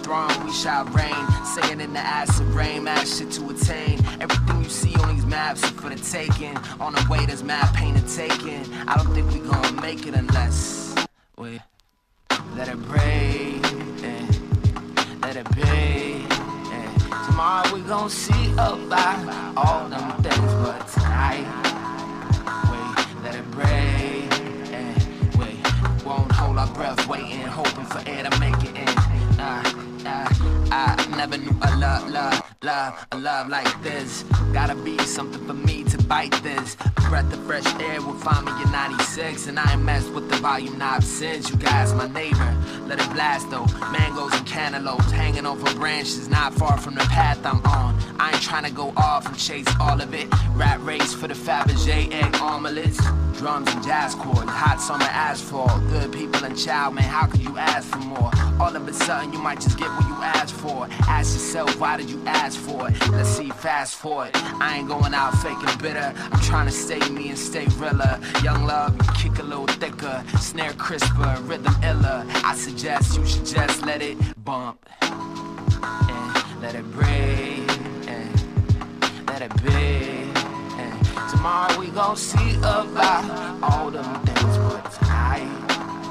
Throne, 0.08 0.46
we 0.46 0.52
shall 0.54 0.86
reign. 0.86 1.44
Saying 1.44 1.82
in 1.82 1.92
the 1.92 1.98
acid 1.98 2.46
rain, 2.54 2.84
mad 2.84 3.06
shit 3.06 3.30
to 3.32 3.50
attain. 3.50 4.02
Everything 4.22 4.62
you 4.64 4.70
see 4.70 4.94
on 4.94 5.14
these 5.14 5.26
maps 5.26 5.62
is 5.62 5.70
for 5.72 5.90
the 5.90 5.96
taking. 5.96 6.56
On 6.80 6.94
the 6.94 7.06
way, 7.10 7.26
there's 7.26 7.42
mad 7.42 7.74
pain 7.74 7.92
to 7.94 8.00
taking. 8.16 8.64
I 8.88 8.96
don't 8.96 9.12
think 9.12 9.30
we 9.30 9.40
gonna 9.40 9.82
make 9.82 10.06
it 10.06 10.14
unless 10.14 10.94
we 11.36 11.60
let 12.56 12.68
it 12.68 12.80
breathe. 12.88 13.62
eh. 14.02 14.26
Let 15.20 15.36
it 15.36 15.54
be. 15.54 16.24
eh. 16.72 17.26
Tomorrow 17.26 17.74
we 17.74 17.80
gon' 17.82 18.08
see 18.08 18.52
about 18.52 19.58
all 19.58 19.90
them 19.90 20.07
I 30.70 31.06
never 31.16 31.38
knew 31.38 31.56
a 31.62 31.76
love, 31.78 32.10
love, 32.10 32.47
love, 32.64 33.06
a 33.12 33.18
love 33.18 33.48
like 33.48 33.82
this. 33.82 34.24
Gotta 34.52 34.74
be 34.74 34.98
something 34.98 35.46
for 35.46 35.54
me 35.54 35.84
to 35.84 35.98
bite 36.04 36.32
this. 36.42 36.76
A 36.96 37.00
breath 37.02 37.32
of 37.32 37.44
fresh 37.44 37.66
air 37.80 38.00
will 38.02 38.14
find 38.14 38.46
me 38.46 38.52
in 38.64 38.72
96, 38.72 39.46
and 39.46 39.58
I 39.58 39.72
ain't 39.72 39.82
messed 39.82 40.10
with 40.10 40.28
the 40.28 40.36
volume 40.36 40.78
knob 40.78 41.02
since. 41.04 41.50
You 41.50 41.56
guys, 41.56 41.94
my 41.94 42.08
neighbor, 42.08 42.56
let 42.86 43.00
it 43.00 43.12
blast 43.12 43.50
though. 43.50 43.66
Mangoes 43.92 44.34
and 44.34 44.46
cantaloupes 44.46 45.10
hanging 45.10 45.46
over 45.46 45.72
branches, 45.74 46.28
not 46.28 46.52
far 46.54 46.78
from 46.78 46.94
the 46.94 47.02
path 47.02 47.44
I'm 47.44 47.64
on. 47.64 47.96
I 48.18 48.32
ain't 48.32 48.42
trying 48.42 48.64
to 48.64 48.72
go 48.72 48.92
off 48.96 49.26
and 49.26 49.38
chase 49.38 49.68
all 49.80 50.00
of 50.00 50.12
it. 50.14 50.28
Rat 50.54 50.82
race 50.82 51.14
for 51.14 51.28
the 51.28 51.34
Fabergé 51.34 52.12
egg 52.12 52.34
omelets. 52.36 52.98
Drums 53.38 53.72
and 53.72 53.84
jazz 53.84 54.16
chords, 54.16 54.50
hot 54.50 54.80
summer 54.80 55.04
asphalt. 55.04 55.80
Good 55.90 56.12
people 56.12 56.44
and 56.44 56.58
child, 56.58 56.94
man, 56.94 57.04
how 57.04 57.26
could 57.26 57.40
you 57.40 57.56
ask 57.56 57.86
for 57.88 57.98
more? 57.98 58.32
All 58.58 58.74
of 58.74 58.88
a 58.88 58.92
sudden, 58.92 59.32
you 59.32 59.38
might 59.38 59.60
just 59.60 59.78
get 59.78 59.88
what 59.88 60.08
you 60.08 60.14
asked 60.16 60.56
for. 60.56 60.88
Ask 61.06 61.34
yourself, 61.34 61.78
why 61.78 61.96
did 61.96 62.10
you 62.10 62.20
ask 62.26 62.47
for 62.56 62.88
it. 62.88 63.08
Let's 63.10 63.28
see, 63.28 63.50
fast 63.50 63.96
forward. 63.96 64.30
I 64.34 64.78
ain't 64.78 64.88
going 64.88 65.14
out 65.14 65.34
faking 65.38 65.78
bitter. 65.80 66.12
I'm 66.16 66.40
trying 66.40 66.66
to 66.66 66.72
stay 66.72 67.00
me 67.10 67.28
and 67.28 67.38
stay 67.38 67.66
realer. 67.76 68.18
Young 68.42 68.64
love, 68.64 68.96
you 68.96 69.30
kick 69.30 69.38
a 69.38 69.42
little 69.42 69.66
thicker. 69.66 70.24
Snare 70.38 70.72
crisper, 70.74 71.36
rhythm 71.42 71.74
iller. 71.82 72.24
I 72.44 72.54
suggest 72.56 73.18
you 73.18 73.26
should 73.26 73.46
just 73.46 73.84
let 73.84 74.02
it 74.02 74.16
bump. 74.44 74.88
And 75.02 76.62
let 76.62 76.74
it 76.74 76.90
breathe. 76.92 77.70
And 78.08 79.26
let 79.26 79.42
it 79.42 79.54
be. 79.62 80.30
And 80.80 81.30
tomorrow 81.30 81.78
we 81.78 81.88
gon' 81.88 82.16
see 82.16 82.56
about 82.58 83.62
all 83.62 83.90
them 83.90 84.24
things. 84.24 84.58
But 84.58 84.92
tonight, 84.92 85.48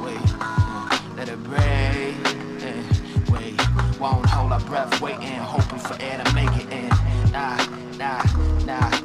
wait, 0.03 1.17
let 1.17 1.29
it 1.29 1.43
breathe 1.43 2.26
won't 3.99 4.25
hold 4.27 4.51
our 4.51 4.59
breath, 4.61 5.01
waiting, 5.01 5.35
hoping 5.37 5.79
for 5.79 5.95
air 6.01 6.23
to 6.23 6.33
make 6.33 6.49
it 6.57 6.71
in. 6.71 6.89
Nah, 7.31 7.57
nah, 7.97 8.21
nah. 8.65 8.96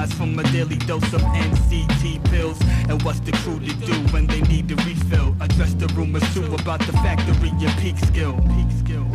rise 0.00 0.12
from 0.14 0.38
a 0.38 0.42
daily 0.44 0.76
dose 0.76 1.12
of 1.12 1.20
NCT 1.20 2.24
pills. 2.30 2.58
And 2.88 3.02
what's 3.02 3.20
the 3.20 3.32
crew 3.32 3.60
to 3.60 3.72
do 3.86 3.94
when 4.12 4.26
they 4.26 4.40
need 4.42 4.68
to 4.68 4.76
refill? 4.76 5.36
Address 5.40 5.74
the 5.74 5.86
rumors 5.88 6.26
too 6.34 6.44
about 6.54 6.80
the 6.80 6.92
factory 7.04 7.50
and 7.50 7.78
peak 7.80 7.98
skill. 7.98 8.34
Peak 8.54 8.70
skill. 8.82 9.06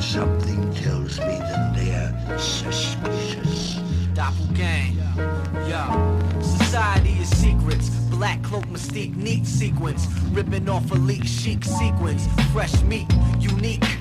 Something 0.00 0.72
tells 0.74 1.18
me 1.20 1.36
that 1.50 1.74
they 1.76 1.90
are 2.02 2.38
suspicious. 2.38 3.76
Doppelgang. 4.14 4.94
Yo. 5.68 5.82
Society 6.42 7.14
is 7.20 7.28
secrets 7.36 7.90
black 8.18 8.42
cloak 8.42 8.66
mystique, 8.66 9.14
neat 9.16 9.46
sequence. 9.46 10.06
Ripping 10.32 10.68
off 10.68 10.90
elite 10.90 11.26
chic 11.26 11.64
sequence. 11.64 12.26
Fresh 12.52 12.82
meat, 12.82 13.06
unique. 13.38 13.97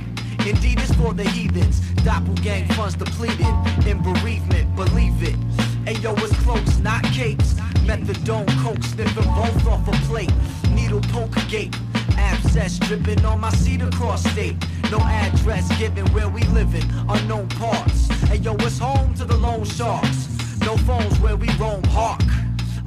Indeed, 0.47 0.79
it's 0.79 0.95
for 0.95 1.13
the 1.13 1.25
heathens. 1.25 1.81
Doppelgang 2.05 2.73
funds 2.75 2.95
depleted. 2.95 3.45
In 3.85 4.01
bereavement, 4.01 4.73
believe 4.77 5.21
it. 5.21 5.35
Ayo, 5.83 6.17
it's 6.23 6.33
cloaks, 6.43 6.77
not 6.77 7.03
capes. 7.03 7.55
Methadone, 7.83 8.47
coke, 8.63 8.81
sniffing 8.81 9.25
both 9.25 9.67
off 9.67 9.85
a 9.89 9.91
plate. 10.07 10.31
Needle 10.71 11.01
poke 11.11 11.35
gate. 11.49 11.75
Abscess 12.17 12.79
dripping 12.79 13.25
on 13.25 13.41
my 13.41 13.49
seat 13.49 13.81
across 13.81 14.23
state. 14.23 14.55
No 14.89 14.99
address 14.99 15.67
given 15.77 16.05
where 16.13 16.29
we 16.29 16.43
living. 16.43 16.85
Unknown 17.09 17.49
parts. 17.49 18.07
Ayo, 18.31 18.55
it's 18.61 18.79
home 18.79 19.13
to 19.15 19.25
the 19.25 19.35
lone 19.35 19.65
sharks. 19.65 20.29
No 20.61 20.77
phones 20.77 21.19
where 21.19 21.35
we 21.35 21.49
roam, 21.55 21.83
hark. 21.85 22.21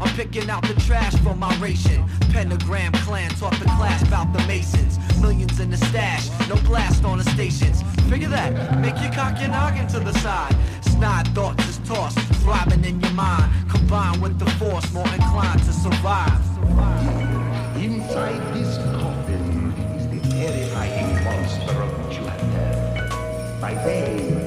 I'm 0.01 0.09
picking 0.17 0.49
out 0.49 0.63
the 0.63 0.81
trash 0.81 1.15
from 1.17 1.39
my 1.39 1.55
ration. 1.59 2.03
Pentagram 2.33 2.93
clan 3.05 3.31
taught 3.33 3.59
the 3.59 3.67
class 3.67 4.03
about 4.03 4.33
the 4.33 4.39
Masons. 4.47 4.99
Millions 5.21 5.61
in 5.61 5.71
the 5.71 5.77
stash, 5.77 6.29
no 6.49 6.57
blast 6.57 7.05
on 7.05 7.19
the 7.19 7.25
stations. 7.25 7.83
Figure 8.09 8.29
that, 8.29 8.81
make 8.81 8.99
your 9.03 9.13
cock 9.13 9.39
your 9.39 9.51
noggin 9.51 9.87
to 9.89 10.01
the 10.01 10.13
side. 10.21 10.57
Snide 10.83 11.29
thoughts 11.29 11.69
is 11.69 11.79
tossed, 11.87 12.19
throbbing 12.43 12.85
in 12.85 13.01
your 13.01 13.13
mind. 13.13 13.53
Combined 13.69 14.23
with 14.23 14.39
the 14.39 14.51
force, 14.53 14.91
more 14.93 15.07
inclined 15.09 15.61
to 15.61 15.73
survive. 15.73 16.41
Inside 17.77 18.55
this 18.55 18.79
coffin 18.79 19.73
is 19.97 20.09
the 20.09 20.21
terrifying 20.31 21.25
monster 21.25 21.83
of 21.83 22.11
Jupiter. 22.11 23.59
By 23.61 23.75
day, 23.75 24.40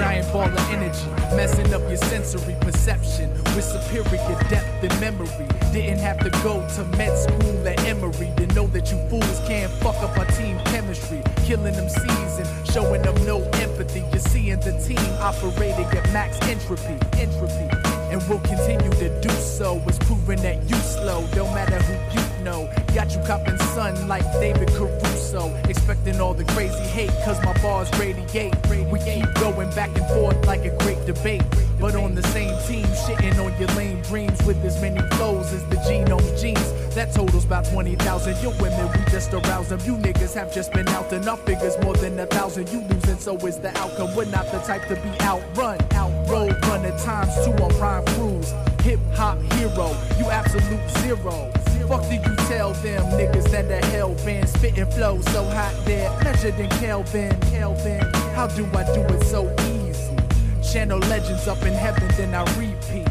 giant 0.00 0.32
ball 0.32 0.48
of 0.48 0.70
energy, 0.70 1.10
messing 1.36 1.74
up 1.74 1.82
your 1.82 1.98
sensory 1.98 2.56
perception 2.62 3.30
with 3.54 3.64
superior 3.64 4.38
depth 4.48 4.82
and 4.82 4.98
memory. 4.98 5.28
Didn't 5.74 5.98
have 5.98 6.18
to 6.20 6.30
go 6.42 6.66
to 6.76 6.84
med 6.96 7.14
school 7.18 7.68
at 7.68 7.78
Emory 7.84 8.32
to 8.38 8.46
know 8.54 8.66
that 8.68 8.90
you 8.90 8.96
fools 9.10 9.38
can't 9.46 9.70
fuck 9.82 9.96
up 9.96 10.16
our 10.16 10.24
team 10.36 10.58
chemistry. 10.72 11.22
Killing 11.44 11.74
them 11.74 11.90
seas 11.90 12.38
and 12.40 12.66
showing 12.72 13.02
them 13.02 13.14
no 13.26 13.42
empathy. 13.60 14.02
You're 14.10 14.20
seeing 14.20 14.60
the 14.60 14.72
team 14.88 15.12
operating 15.20 15.84
at 15.98 16.10
max 16.14 16.40
entropy, 16.48 16.96
entropy. 17.20 17.68
And 18.10 18.26
we'll 18.26 18.40
continue 18.40 18.90
to 19.04 19.20
do 19.20 19.28
so. 19.28 19.82
It's 19.86 19.98
proven 19.98 20.40
that 20.40 20.62
you 20.66 20.76
slow, 20.76 21.26
don't 21.34 21.54
matter 21.54 21.76
who 21.76 22.18
you 22.18 22.29
know. 22.40 22.70
Got 22.94 23.12
you 23.12 23.20
copping 23.26 23.58
sun 23.58 24.08
like 24.08 24.24
David 24.40 24.68
Caruso. 24.68 25.54
Expecting 25.68 26.20
all 26.20 26.34
the 26.34 26.44
crazy 26.44 26.82
hate, 26.84 27.12
cause 27.24 27.42
my 27.44 27.52
bars 27.62 27.90
radiate. 27.98 28.54
We 28.68 28.98
keep 28.98 29.32
going 29.34 29.70
back 29.70 29.96
and 29.96 30.06
forth 30.08 30.44
like 30.46 30.64
a 30.64 30.76
great 30.78 31.04
debate. 31.06 31.42
But 31.78 31.94
on 31.94 32.14
the 32.14 32.22
same 32.24 32.54
team, 32.66 32.86
shitting 32.86 33.38
on 33.44 33.58
your 33.58 33.68
lame 33.76 34.02
dreams 34.02 34.42
with 34.44 34.62
as 34.64 34.80
many 34.82 35.00
flows 35.16 35.52
as 35.52 35.64
the 35.66 35.76
genome 35.76 36.40
genes. 36.40 36.72
That 36.94 37.14
totals 37.14 37.44
about 37.44 37.64
20,000. 37.66 38.42
Your 38.42 38.52
women, 38.60 38.88
we 38.92 39.10
just 39.10 39.32
arouse 39.32 39.68
them. 39.68 39.80
You 39.84 39.96
niggas 39.96 40.34
have 40.34 40.52
just 40.52 40.72
been 40.72 40.88
out 40.88 41.10
our 41.12 41.36
figures 41.38 41.76
more 41.82 41.94
than 41.94 42.18
a 42.18 42.26
thousand. 42.26 42.68
You 42.70 42.80
losing, 42.82 43.18
so 43.18 43.36
is 43.46 43.58
the 43.58 43.76
outcome. 43.78 44.14
We're 44.16 44.24
not 44.26 44.50
the 44.50 44.58
type 44.58 44.86
to 44.88 44.96
be 44.96 45.10
outrun. 45.20 45.78
Outroad 45.90 46.60
run 46.62 46.84
at 46.84 46.98
times 46.98 47.32
two 47.44 47.52
on 47.62 47.70
rhyme 47.78 48.04
crews. 48.16 48.52
Hip 48.82 49.00
hop 49.14 49.38
hero, 49.54 49.88
you 50.18 50.30
absolute 50.30 50.90
zero. 50.98 51.59
Fuck 51.90 52.08
do 52.08 52.14
you 52.14 52.36
tell 52.46 52.70
them 52.70 53.02
niggas 53.18 53.50
that 53.50 53.66
the 53.66 53.84
hell 53.88 54.14
been 54.24 54.46
spitting 54.46 54.86
flow 54.92 55.20
so 55.22 55.42
hot 55.42 55.74
there, 55.84 56.08
measured 56.22 56.54
in 56.60 56.70
Kelvin, 56.78 57.36
Kelvin. 57.50 57.98
How 58.32 58.46
do 58.46 58.64
I 58.66 58.84
do 58.94 59.02
it 59.12 59.24
so 59.24 59.52
easy? 59.66 60.14
Channel 60.62 61.00
legends 61.10 61.48
up 61.48 61.60
in 61.64 61.72
heaven, 61.72 62.08
then 62.16 62.32
I 62.32 62.42
repeat. 62.54 63.08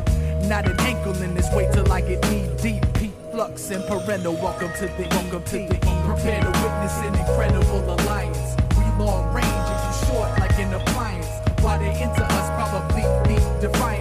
Not 0.47 0.65
an 0.65 0.79
ankle 0.79 1.11
in 1.21 1.35
this, 1.35 1.49
wait 1.51 1.73
till 1.73 1.91
I 1.91 1.99
get 1.99 2.23
knee 2.31 2.47
deep. 2.61 2.81
Peak 2.93 3.11
flux 3.33 3.69
and 3.69 3.83
parental. 3.83 4.35
Welcome 4.35 4.71
to 4.77 4.85
the 4.87 5.05
welcome 5.11 5.43
to 5.43 5.57
the 5.57 5.75
E. 5.75 5.93
Prepare 6.07 6.39
to 6.39 6.47
witness 6.47 6.95
an 6.99 7.15
incredible 7.15 7.83
alliance. 7.83 8.55
We 8.77 8.85
long 9.03 9.35
range 9.35 9.45
and 9.45 9.79
you 9.83 10.07
short 10.07 10.39
like 10.39 10.57
an 10.57 10.73
appliance. 10.73 11.27
Why 11.59 11.79
they 11.79 12.01
into 12.01 12.23
us 12.23 12.47
probably 12.55 13.03
be 13.27 13.41
defiance. 13.59 13.98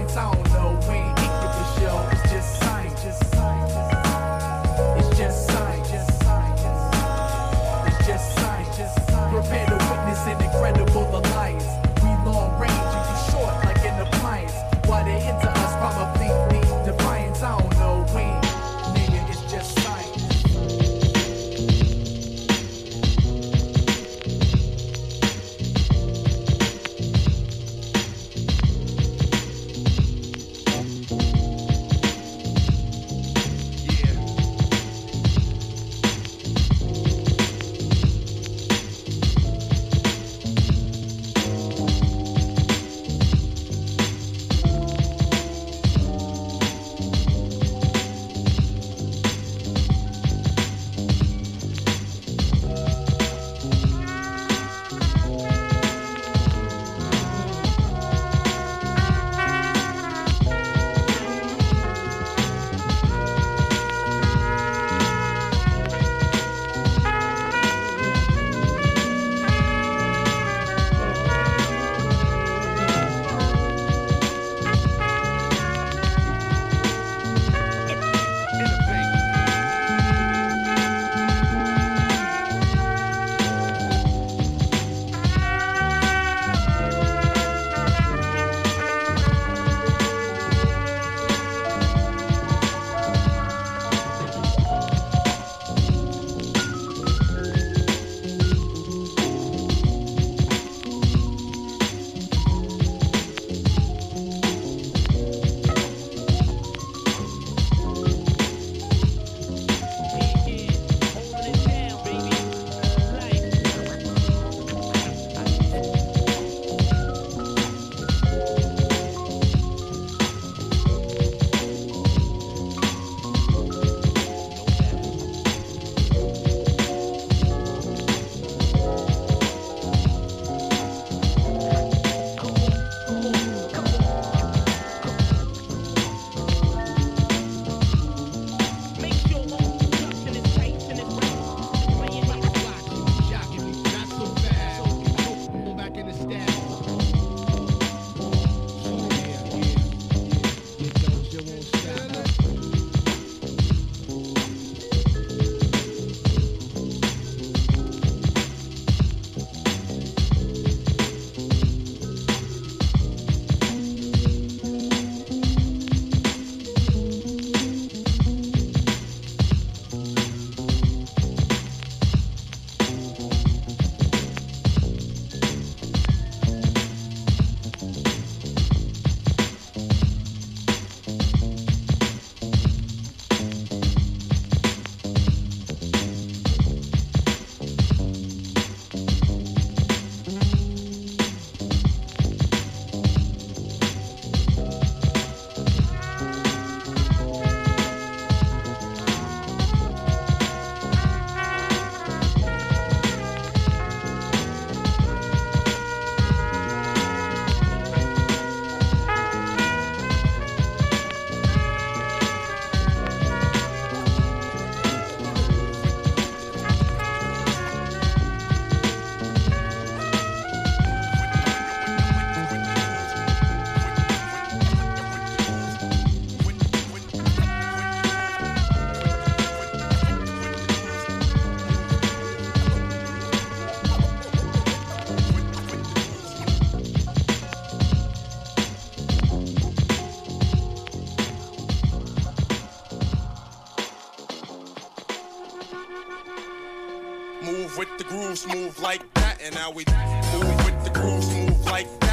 Move 247.42 247.78
with 247.78 247.88
the 247.98 248.04
grooves, 248.04 248.46
move 248.48 248.78
like 248.80 249.02
that. 249.14 249.40
And 249.42 249.54
now 249.54 249.70
we 249.70 249.84
move 250.32 250.64
with 250.64 250.84
the 250.84 250.90
grooves, 250.90 251.32
move 251.34 251.64
like 251.66 251.86
that. 252.00 252.07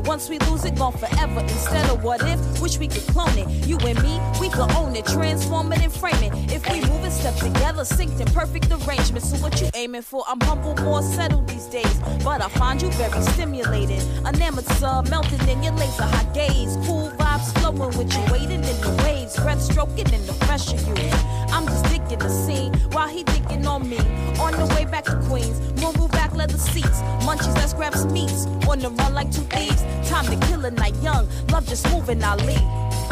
Moment. 0.00 0.08
Once 0.08 0.28
we 0.28 0.38
lose 0.50 0.64
it, 0.64 0.76
gone 0.76 0.92
forever. 0.92 1.40
Instead 1.40 1.88
of 1.90 2.02
what 2.02 2.20
if, 2.22 2.60
wish 2.60 2.78
we 2.78 2.88
could 2.88 3.06
clone 3.12 3.36
it. 3.38 3.48
You 3.66 3.78
and 3.78 4.02
me, 4.02 4.20
we 4.40 4.48
could 4.48 4.70
own 4.72 4.94
it, 4.96 5.06
transform 5.06 5.72
it 5.72 5.82
and 5.82 5.92
frame 5.92 6.22
it. 6.22 6.32
If 6.52 6.68
we 6.70 6.80
move 6.80 7.04
and 7.04 7.12
step 7.12 7.36
together, 7.36 7.82
synced 7.82 8.20
in 8.20 8.26
perfect 8.32 8.70
arrangement. 8.70 9.24
So 9.24 9.36
what 9.38 9.60
you 9.60 9.68
aiming 9.74 10.02
for? 10.02 10.24
I'm 10.28 10.40
humble, 10.40 10.74
more 10.84 11.02
settled 11.02 11.48
these 11.48 11.66
days. 11.66 12.00
But 12.24 12.42
I 12.42 12.48
find 12.48 12.82
you 12.82 12.90
very 12.92 13.22
stimulating. 13.22 14.02
An 14.26 14.40
amateur 14.40 15.02
melting 15.08 15.48
in 15.48 15.62
your 15.62 15.74
laser 15.74 16.04
hot 16.04 16.34
gaze. 16.34 16.76
Cool 16.86 17.10
vibes 17.18 17.52
flowing 17.58 17.96
with 17.96 18.12
you, 18.12 18.32
waiting 18.32 18.64
in 18.64 18.80
the 18.80 19.02
waves. 19.04 19.36
Breath 19.36 19.62
stroking 19.62 20.12
in 20.12 20.26
the 20.26 20.34
pressure 20.40 20.76
you. 20.76 21.10
I'm 21.52 21.66
just 21.66 21.84
digging 21.86 22.18
the 22.18 22.28
scene 22.28 22.72
while 22.92 23.08
he 23.08 23.24
digging 23.24 23.66
on 23.66 23.88
me. 23.88 23.98
On 24.40 24.52
the 24.52 24.66
way 24.74 24.84
back 24.84 25.04
to 25.04 25.16
Queens, 25.28 25.58
back 25.80 26.09
leather 26.40 26.56
seats. 26.56 27.02
Munchies, 27.26 27.54
let's 27.56 27.74
grab 27.74 27.94
some 27.94 28.12
meats. 28.12 28.46
On 28.70 28.78
the 28.78 28.90
run 28.90 29.12
like 29.12 29.30
two 29.30 29.46
thieves. 29.54 29.82
Time 30.08 30.26
to 30.32 30.36
kill 30.46 30.64
a 30.64 30.70
night 30.70 30.96
young. 31.02 31.28
Love 31.52 31.66
just 31.68 31.84
moving, 31.92 32.24
I 32.24 32.34
leave. 32.48 32.68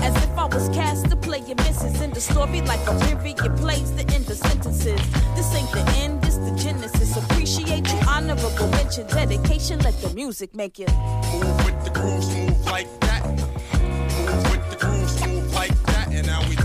As 0.07 0.17
if 0.25 0.33
I 0.39 0.47
was 0.47 0.69
cast 0.71 1.11
to 1.11 1.17
play 1.17 1.41
your 1.41 1.57
misses 1.57 2.01
in 2.01 2.11
the 2.11 2.21
story 2.21 2.61
like 2.63 2.81
a 2.93 2.95
period 3.07 3.53
plays 3.59 3.91
the 3.95 4.07
end 4.17 4.31
of 4.31 4.39
sentences. 4.39 5.01
This 5.37 5.55
ain't 5.55 5.71
the 5.73 5.85
end, 6.03 6.23
this 6.23 6.37
the 6.37 6.53
genesis. 6.57 7.17
Appreciate 7.23 7.87
you, 7.93 8.01
honorable 8.09 8.69
mention, 8.79 9.07
dedication. 9.09 9.81
Let 9.81 9.97
the 10.01 10.11
music 10.15 10.55
make 10.55 10.79
it. 10.81 10.91
Move 11.35 11.59
with 11.67 11.79
the 11.85 11.91
grooves, 11.91 12.29
move 12.35 12.65
like 12.67 12.89
that. 13.01 13.23
Move 13.29 14.45
with 14.53 14.65
the 14.73 14.79
grooves, 14.83 15.15
move 15.27 15.53
like 15.53 15.77
that. 15.91 16.07
And 16.15 16.27
now 16.27 16.41
we 16.49 16.57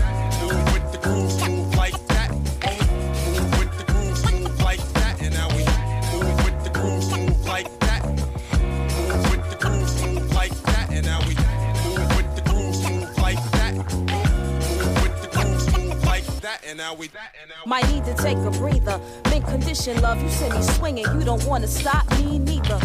And 16.74 16.80
now 16.80 16.92
we 16.92 17.08
Might 17.66 17.88
need 17.88 18.04
to 18.04 18.14
take 18.14 18.36
a 18.36 18.50
breather. 18.50 19.00
Mint 19.30 19.46
condition, 19.46 20.02
love. 20.02 20.20
You 20.20 20.28
send 20.28 20.54
me 20.54 20.62
swinging. 20.62 21.04
You 21.04 21.24
don't 21.24 21.44
wanna 21.44 21.68
stop 21.68 22.10
me 22.18 22.40
neither. 22.40 22.80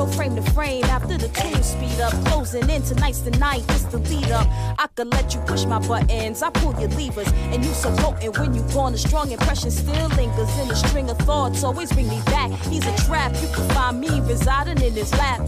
Still 0.00 0.12
frame 0.12 0.34
to 0.36 0.42
frame. 0.52 0.84
After 0.84 1.18
the 1.18 1.28
tune 1.28 1.62
speed 1.62 2.00
up, 2.00 2.14
closing 2.24 2.70
in 2.70 2.80
tonight's 2.80 3.20
the 3.20 3.32
night. 3.32 3.66
This 3.66 3.82
the 3.82 3.98
lead 3.98 4.30
up. 4.30 4.46
I 4.78 4.86
could 4.94 5.08
let 5.12 5.34
you 5.34 5.40
push 5.40 5.66
my 5.66 5.78
buttons. 5.78 6.42
I 6.42 6.48
pull 6.48 6.72
your 6.80 6.88
levers, 6.88 7.30
and 7.52 7.62
you 7.62 7.70
so 7.74 7.94
potent 7.96 8.38
when 8.38 8.54
you 8.54 8.62
gone. 8.72 8.94
A 8.94 8.96
strong 8.96 9.30
impression 9.30 9.70
still 9.70 10.08
lingers 10.16 10.58
in 10.58 10.70
a 10.70 10.74
string 10.74 11.10
of 11.10 11.18
thoughts. 11.18 11.62
Always 11.62 11.92
bring 11.92 12.08
me 12.08 12.18
back. 12.24 12.50
He's 12.72 12.86
a 12.86 12.96
trap. 13.04 13.34
You 13.42 13.48
can 13.48 13.68
find 13.74 14.00
me 14.00 14.22
residing 14.22 14.80
in 14.80 14.94
his 14.94 15.12
lap. 15.18 15.46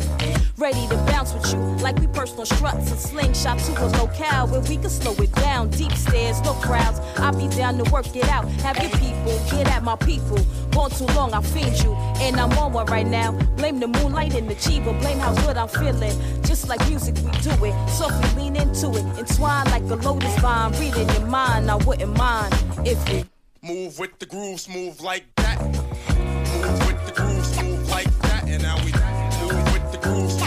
Ready 0.59 0.87
to 0.89 0.97
bounce 1.07 1.33
with 1.33 1.51
you 1.51 1.59
like 1.83 1.99
we 1.99 2.07
personal 2.09 2.45
struts 2.45 2.91
and 2.91 3.01
slingshot 3.01 3.59
to 3.61 3.73
a 3.83 3.89
locale 3.97 4.49
where 4.49 4.61
we 4.61 4.77
can 4.77 4.91
slow 4.91 5.15
it 5.15 5.33
down. 5.37 5.71
Deep 5.71 5.93
stairs, 5.93 6.43
no 6.43 6.53
crowds. 6.53 7.01
I'll 7.17 7.35
be 7.35 7.49
down 7.57 7.79
to 7.79 7.91
work 7.91 8.15
it 8.15 8.29
out. 8.29 8.47
Have 8.61 8.77
your 8.77 8.91
people 9.01 9.33
get 9.51 9.67
at 9.69 9.83
my 9.83 9.97
people. 9.97 10.39
Gone 10.73 10.91
too 10.91 11.07
long, 11.17 11.33
I 11.33 11.41
fiend 11.41 11.83
you, 11.83 11.95
and 12.21 12.39
I'm 12.39 12.53
on 12.59 12.73
one 12.73 12.87
right 12.87 13.07
now. 13.07 13.33
Blame 13.57 13.81
the 13.81 13.89
moonlight 13.89 14.35
the 14.47 14.55
chiba. 14.55 14.99
Blame 15.01 15.19
how 15.19 15.35
good 15.47 15.57
I'm 15.57 15.69
feeling. 15.69 16.17
Just 16.43 16.69
like 16.69 16.87
music, 16.89 17.15
we 17.17 17.31
do 17.41 17.51
it. 17.65 17.89
So 17.89 18.09
if 18.09 18.35
we 18.35 18.43
lean 18.43 18.57
into 18.57 18.91
it, 18.91 19.05
entwine 19.19 19.67
like 19.67 19.83
a 19.85 19.95
lotus 19.97 20.39
vine. 20.41 20.73
Read 20.73 20.97
in 20.97 21.09
your 21.09 21.27
mind, 21.27 21.71
I 21.71 21.77
wouldn't 21.77 22.17
mind 22.17 22.55
if 22.85 22.99
we. 23.09 23.25
move 23.63 23.99
with 23.99 24.19
the 24.19 24.27
grooves, 24.27 24.69
move 24.69 25.01
like 25.01 25.25
that. 25.37 25.61
Move 25.63 26.87
with 26.87 27.07
the 27.07 27.13
grooves, 27.15 27.63
move 27.63 27.89
like 27.91 28.19
that. 28.23 28.45
And 28.49 28.63
now 28.63 28.77
we 28.85 28.93
move 28.93 29.73
with 29.73 29.93
the 29.93 29.99
grooves, 29.99 30.42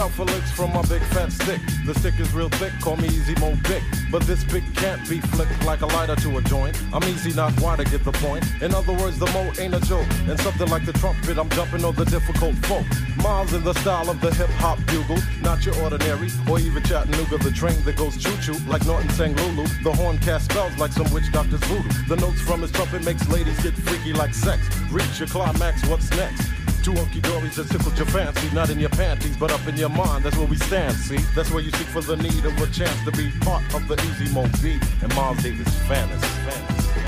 out 0.00 0.10
for 0.12 0.24
licks 0.24 0.50
from 0.50 0.72
my 0.72 0.82
big 0.82 1.02
fat 1.12 1.30
stick. 1.30 1.60
The 1.84 1.94
stick 1.94 2.18
is 2.18 2.32
real 2.32 2.48
thick, 2.48 2.72
call 2.80 2.96
me 2.96 3.08
Easy 3.08 3.34
Mo 3.34 3.54
Dick. 3.64 3.82
But 4.10 4.22
this 4.22 4.42
big 4.44 4.64
can't 4.74 5.06
be 5.08 5.20
flicked 5.20 5.64
like 5.64 5.82
a 5.82 5.86
lighter 5.86 6.16
to 6.16 6.38
a 6.38 6.42
joint. 6.42 6.80
I'm 6.92 7.04
easy, 7.04 7.32
not 7.34 7.58
wide 7.60 7.78
to 7.78 7.84
get 7.84 8.02
the 8.04 8.12
point. 8.12 8.44
In 8.62 8.74
other 8.74 8.94
words, 8.94 9.18
the 9.18 9.26
mo 9.26 9.52
ain't 9.58 9.74
a 9.74 9.80
joke. 9.80 10.06
And 10.26 10.40
something 10.40 10.68
like 10.68 10.86
the 10.86 10.94
trumpet, 10.94 11.36
I'm 11.38 11.50
jumping 11.50 11.84
on 11.84 11.94
the 11.94 12.04
difficult 12.06 12.54
folk. 12.66 12.86
Miles 13.22 13.52
in 13.52 13.62
the 13.62 13.74
style 13.74 14.08
of 14.08 14.20
the 14.20 14.32
hip 14.34 14.48
hop 14.50 14.78
bugle, 14.86 15.18
not 15.42 15.66
your 15.66 15.76
ordinary, 15.82 16.30
or 16.48 16.58
even 16.58 16.82
Chattanooga, 16.82 17.36
the 17.38 17.50
train 17.50 17.80
that 17.82 17.96
goes 17.96 18.16
choo 18.16 18.36
choo, 18.40 18.58
like 18.66 18.84
Norton 18.86 19.10
sang 19.10 19.36
Lulu. 19.36 19.66
The 19.84 19.92
horn 19.92 20.18
cast 20.18 20.50
spells 20.50 20.76
like 20.78 20.92
some 20.92 21.12
witch 21.12 21.30
doctor's 21.30 21.62
voodoo. 21.64 21.88
The 22.08 22.16
notes 22.16 22.40
from 22.40 22.62
his 22.62 22.72
trumpet 22.72 23.04
makes 23.04 23.28
ladies 23.28 23.60
get 23.62 23.74
freaky 23.74 24.14
like 24.14 24.34
sex. 24.34 24.60
Reach 24.90 25.18
your 25.18 25.28
climax, 25.28 25.86
what's 25.86 26.10
next? 26.12 26.59
Two 26.82 26.94
hunky 26.94 27.20
dories 27.20 27.56
that 27.56 27.68
tickled 27.68 27.96
your 27.98 28.06
fancy, 28.06 28.48
not 28.54 28.70
in 28.70 28.80
your 28.80 28.88
panties, 28.88 29.36
but 29.36 29.52
up 29.52 29.66
in 29.66 29.76
your 29.76 29.90
mind. 29.90 30.24
That's 30.24 30.36
where 30.38 30.46
we 30.46 30.56
stand. 30.56 30.94
See, 30.94 31.18
that's 31.34 31.50
where 31.50 31.62
you 31.62 31.70
seek 31.72 31.86
for 31.88 32.00
the 32.00 32.16
need 32.16 32.42
of 32.46 32.56
a 32.58 32.66
chance 32.68 33.04
to 33.04 33.12
be 33.12 33.30
part 33.40 33.62
of 33.74 33.86
the 33.86 34.00
Easy 34.08 34.32
Mo 34.32 34.44
and 34.44 35.14
Miles 35.14 35.42
Davis 35.42 35.68
fantasy. 35.80 36.26
fantasy. 36.26 37.00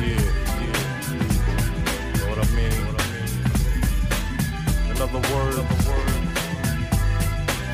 Yeah, 0.00 0.26
yeah, 0.58 0.74
yeah. 1.12 2.18
Know 2.18 2.26
what 2.30 2.38
I 2.38 2.46
mean? 2.56 2.86
What 2.86 2.98
I 2.98 3.04
mean? 3.14 3.30
Another 4.96 5.20
word, 5.32 5.54
another 5.54 5.80
word 5.88 6.22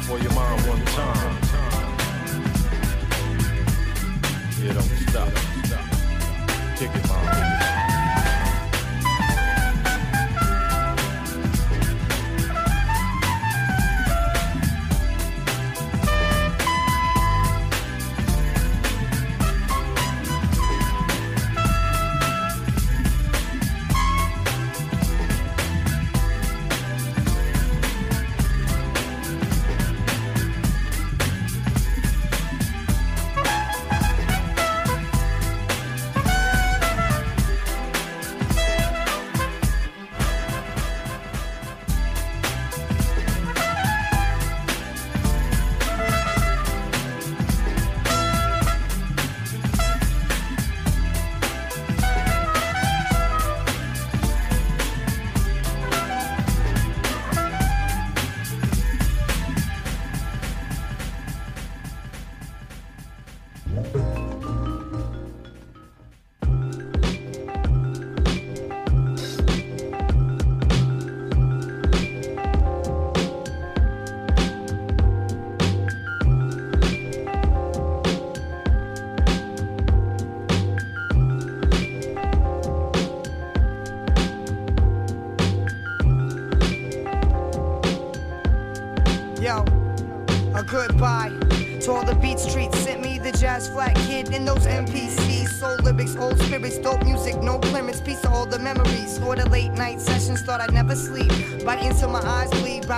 for 0.05 0.19
your 0.19 0.33
mind 0.35 0.67
one 0.67 0.85
time. 0.85 1.38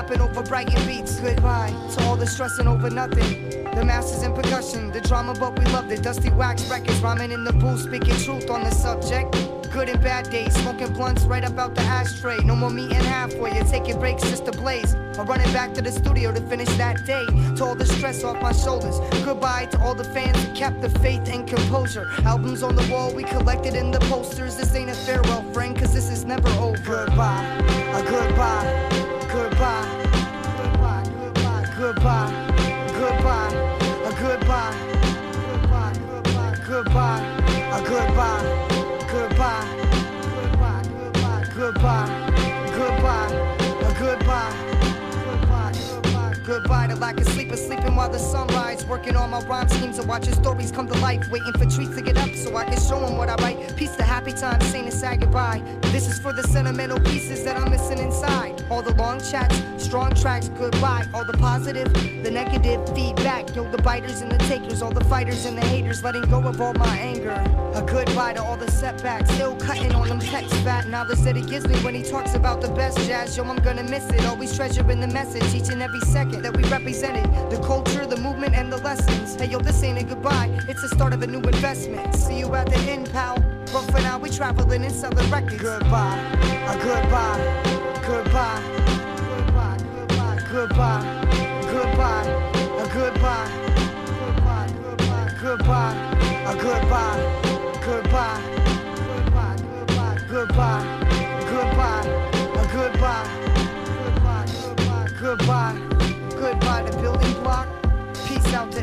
Rapping 0.01 0.21
over 0.21 0.43
beats. 0.87 1.21
Goodbye 1.21 1.75
to 1.95 2.05
all 2.05 2.17
the 2.17 2.27
stressing 2.27 2.67
over 2.67 2.89
nothing. 2.89 3.51
The 3.75 3.85
masters 3.85 4.23
in 4.23 4.33
percussion, 4.33 4.91
the 4.91 5.01
drama, 5.01 5.35
but 5.35 5.59
we 5.59 5.65
loved 5.67 5.93
it. 5.93 6.03
Dusty 6.03 6.31
wax 6.31 6.69
records, 6.71 7.01
rhyming 7.01 7.33
in 7.33 7.45
the 7.45 7.53
booth, 7.53 7.81
speaking 7.81 8.17
truth 8.17 8.49
on 8.51 8.65
the 8.65 8.71
subject. 8.71 9.33
Good 9.71 9.89
and 9.89 10.03
bad 10.03 10.31
days, 10.31 10.53
smoking 10.55 10.93
blunts 10.93 11.23
right 11.25 11.45
up 11.45 11.57
out 11.59 11.75
the 11.75 11.83
ashtray. 11.83 12.39
No 12.39 12.57
more 12.57 12.71
meeting 12.71 12.99
halfway, 12.99 13.55
you're 13.55 13.65
taking 13.65 14.01
breaks 14.01 14.23
just 14.23 14.45
to 14.47 14.53
blaze. 14.53 14.95
Or 15.19 15.25
running 15.25 15.53
back 15.53 15.75
to 15.75 15.83
the 15.83 15.93
studio 15.93 16.33
to 16.33 16.41
finish 16.41 16.69
that 16.77 17.05
day. 17.07 17.25
To 17.57 17.65
all 17.65 17.75
the 17.75 17.87
stress 17.87 18.25
off 18.25 18.41
my 18.41 18.53
shoulders. 18.53 18.99
Goodbye 19.25 19.67
to 19.67 19.81
all 19.81 19.95
the 19.95 20.05
fans 20.05 20.37
who 20.43 20.55
kept 20.55 20.81
the 20.81 20.91
faith 21.01 21.29
and 21.29 21.47
composure. 21.47 22.07
Albums 22.25 22.63
on 22.63 22.75
the 22.75 22.87
wall, 22.91 23.15
we 23.15 23.23
collected 23.25 23.75
in 23.75 23.91
the 23.91 24.01
posters. 24.01 24.57
This 24.57 24.75
ain't 24.75 24.91
a 24.91 24.95
farewell, 24.95 25.43
friend, 25.53 25.79
cause 25.79 25.93
this 25.93 26.11
is 26.11 26.25
never 26.25 26.49
over. 26.59 27.07
Goodbye, 27.07 27.45
a 27.95 28.03
goodbye, 28.03 29.10
goodbye, 36.83 37.21
a 37.73 37.83
goodbye, 37.83 39.07
goodbye, 39.13 39.90
goodbye 47.01 47.13
to 47.13 47.19
lack 47.19 47.27
of 47.27 47.33
sleep, 47.33 47.53
sleeping 47.55 47.97
while 47.97 48.11
the 48.11 48.19
sun 48.19 48.41
sunrise. 48.49 48.87
Working 48.87 49.17
on 49.17 49.31
my 49.31 49.41
rhyme 49.43 49.69
schemes 49.69 49.99
and 49.99 50.09
watching 50.09 50.35
stories 50.35 50.71
come 50.71 50.87
to 50.89 50.99
life. 50.99 51.23
Waiting 51.31 51.53
for 51.53 51.67
treats 51.67 51.95
to 51.97 52.03
get 52.03 52.17
up 52.17 52.35
so 52.35 52.57
I 52.57 52.65
can 52.65 52.81
show 52.81 53.01
them 53.01 53.17
what 53.17 53.29
I 53.29 53.35
write. 53.43 53.77
Peace 53.77 53.95
to 53.97 54.03
happy 54.03 54.33
times, 54.33 54.67
saying 54.67 54.87
a 54.87 54.91
sad 54.91 55.21
goodbye. 55.21 55.63
This 55.93 56.09
is 56.09 56.19
for 56.19 56.33
the 56.33 56.43
sentimental 56.43 57.01
pieces 57.01 57.45
that 57.45 57.57
I'm 57.57 57.71
missing 57.71 57.99
inside. 57.99 58.63
All 58.71 58.83
the 58.83 58.95
long 58.95 59.21
chats, 59.21 59.63
strong 59.79 60.15
tracks, 60.15 60.49
goodbye. 60.49 61.07
All 61.15 61.25
the 61.25 61.37
positive, 61.39 61.93
the 62.23 62.31
negative 62.31 62.81
feedback. 62.95 63.55
Yo, 63.55 63.69
the 63.71 63.83
biters 63.83 64.21
and 64.21 64.31
the 64.31 64.39
takers, 64.39 64.83
all 64.83 64.93
the 64.93 65.05
fighters 65.05 65.45
and 65.47 65.57
the 65.57 65.67
haters, 65.67 66.03
letting 66.05 66.23
go 66.23 66.41
of 66.41 66.61
all 66.61 66.75
my 66.75 66.97
anger. 66.99 67.35
A 67.75 67.83
goodbye 67.83 68.35
to 68.35 68.43
all 68.43 68.57
the 68.57 68.71
setbacks, 68.71 69.31
still 69.35 69.57
cutting 69.57 69.93
on 69.95 70.09
them 70.09 70.21
texts 70.21 70.59
fat. 70.61 70.89
Knowledge 70.89 71.21
that 71.21 71.37
he 71.37 71.43
gives 71.43 71.67
me 71.67 71.77
when 71.81 71.95
he 71.95 72.03
talks 72.03 72.35
about 72.35 72.61
the 72.61 72.69
best 72.69 72.99
jazz. 73.07 73.37
Yo, 73.37 73.45
I'm 73.45 73.57
gonna 73.57 73.85
miss 73.85 74.09
it. 74.11 74.25
Always 74.27 74.57
treasuring 74.57 75.01
the 75.01 75.09
message 75.09 75.55
each 75.55 75.69
and 75.71 75.83
every 75.83 76.01
second 76.01 76.43
that 76.43 76.57
we 76.57 76.63
represented. 76.91 77.51
The 77.51 77.59
culture, 77.65 78.05
the 78.07 78.17
movement, 78.17 78.55
and 78.55 78.73
the 78.73 78.79
lessons. 78.79 79.37
Hey, 79.37 79.47
yo, 79.47 79.59
this 79.61 79.83
ain't 79.83 79.99
a 79.99 80.05
goodbye. 80.05 80.51
It's 80.69 80.83
the 80.83 80.89
start 80.89 81.13
of 81.13 81.23
a 81.23 81.27
new 81.27 81.41
investment. 81.41 82.15
See 82.15 82.39
you 82.41 82.55
at 82.55 82.69
the 82.69 82.79
end, 82.79 83.11
pal. 83.13 83.37
But 83.73 83.83
for 83.93 84.01
now, 84.01 84.19
we 84.19 84.29
traveling 84.31 84.85
and 84.85 84.93
selling 84.93 85.31
records. 85.31 85.63
Goodbye, 85.63 86.19
a 86.67 86.77
goodbye, 86.83 87.41
goodbye, 88.07 88.63
goodbye, 89.29 89.83
goodbye, 90.51 91.07
goodbye, 91.71 91.71
goodbye, 91.71 92.27
a 92.79 92.89
goodbye, 92.93 93.49
goodbye, 94.19 94.69
goodbye, 95.41 95.41
goodbye, 95.41 95.95
a 96.47 96.57
goodbye, 96.57 97.21
goodbye, 97.87 98.41
goodbye, 98.91 99.47
goodbye, 99.47 99.63
goodbye, 100.29 100.59
goodbye, 100.59 100.85
a 102.01 102.69
goodbye, 102.73 103.01
goodbye, 103.01 103.01
goodbye, 103.01 103.27
goodbye, 104.01 104.41
goodbye 105.21 105.90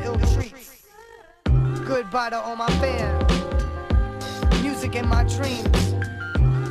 ill 0.07 0.19
treats. 0.33 0.83
Goodbye 1.85 2.29
to 2.29 2.39
all 2.39 2.55
my 2.55 2.69
fans, 2.81 3.23
music 4.61 4.95
in 4.95 5.07
my 5.07 5.23
dreams. 5.23 5.93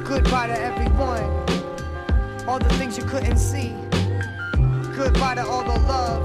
Goodbye 0.08 0.46
to 0.48 0.58
everyone, 0.70 1.30
all 2.48 2.58
the 2.58 2.72
things 2.78 2.96
you 2.96 3.04
couldn't 3.04 3.38
see. 3.38 3.74
Goodbye 4.96 5.34
to 5.34 5.46
all 5.46 5.64
the 5.64 5.78
love 5.92 6.22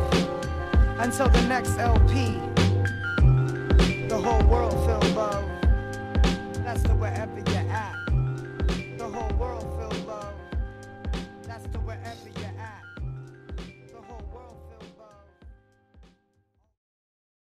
until 0.99 1.27
the 1.27 1.41
next 1.53 1.77
LP. 1.77 2.39
The 4.07 4.17
whole 4.17 4.43
world 4.47 4.73
feels. 4.85 5.00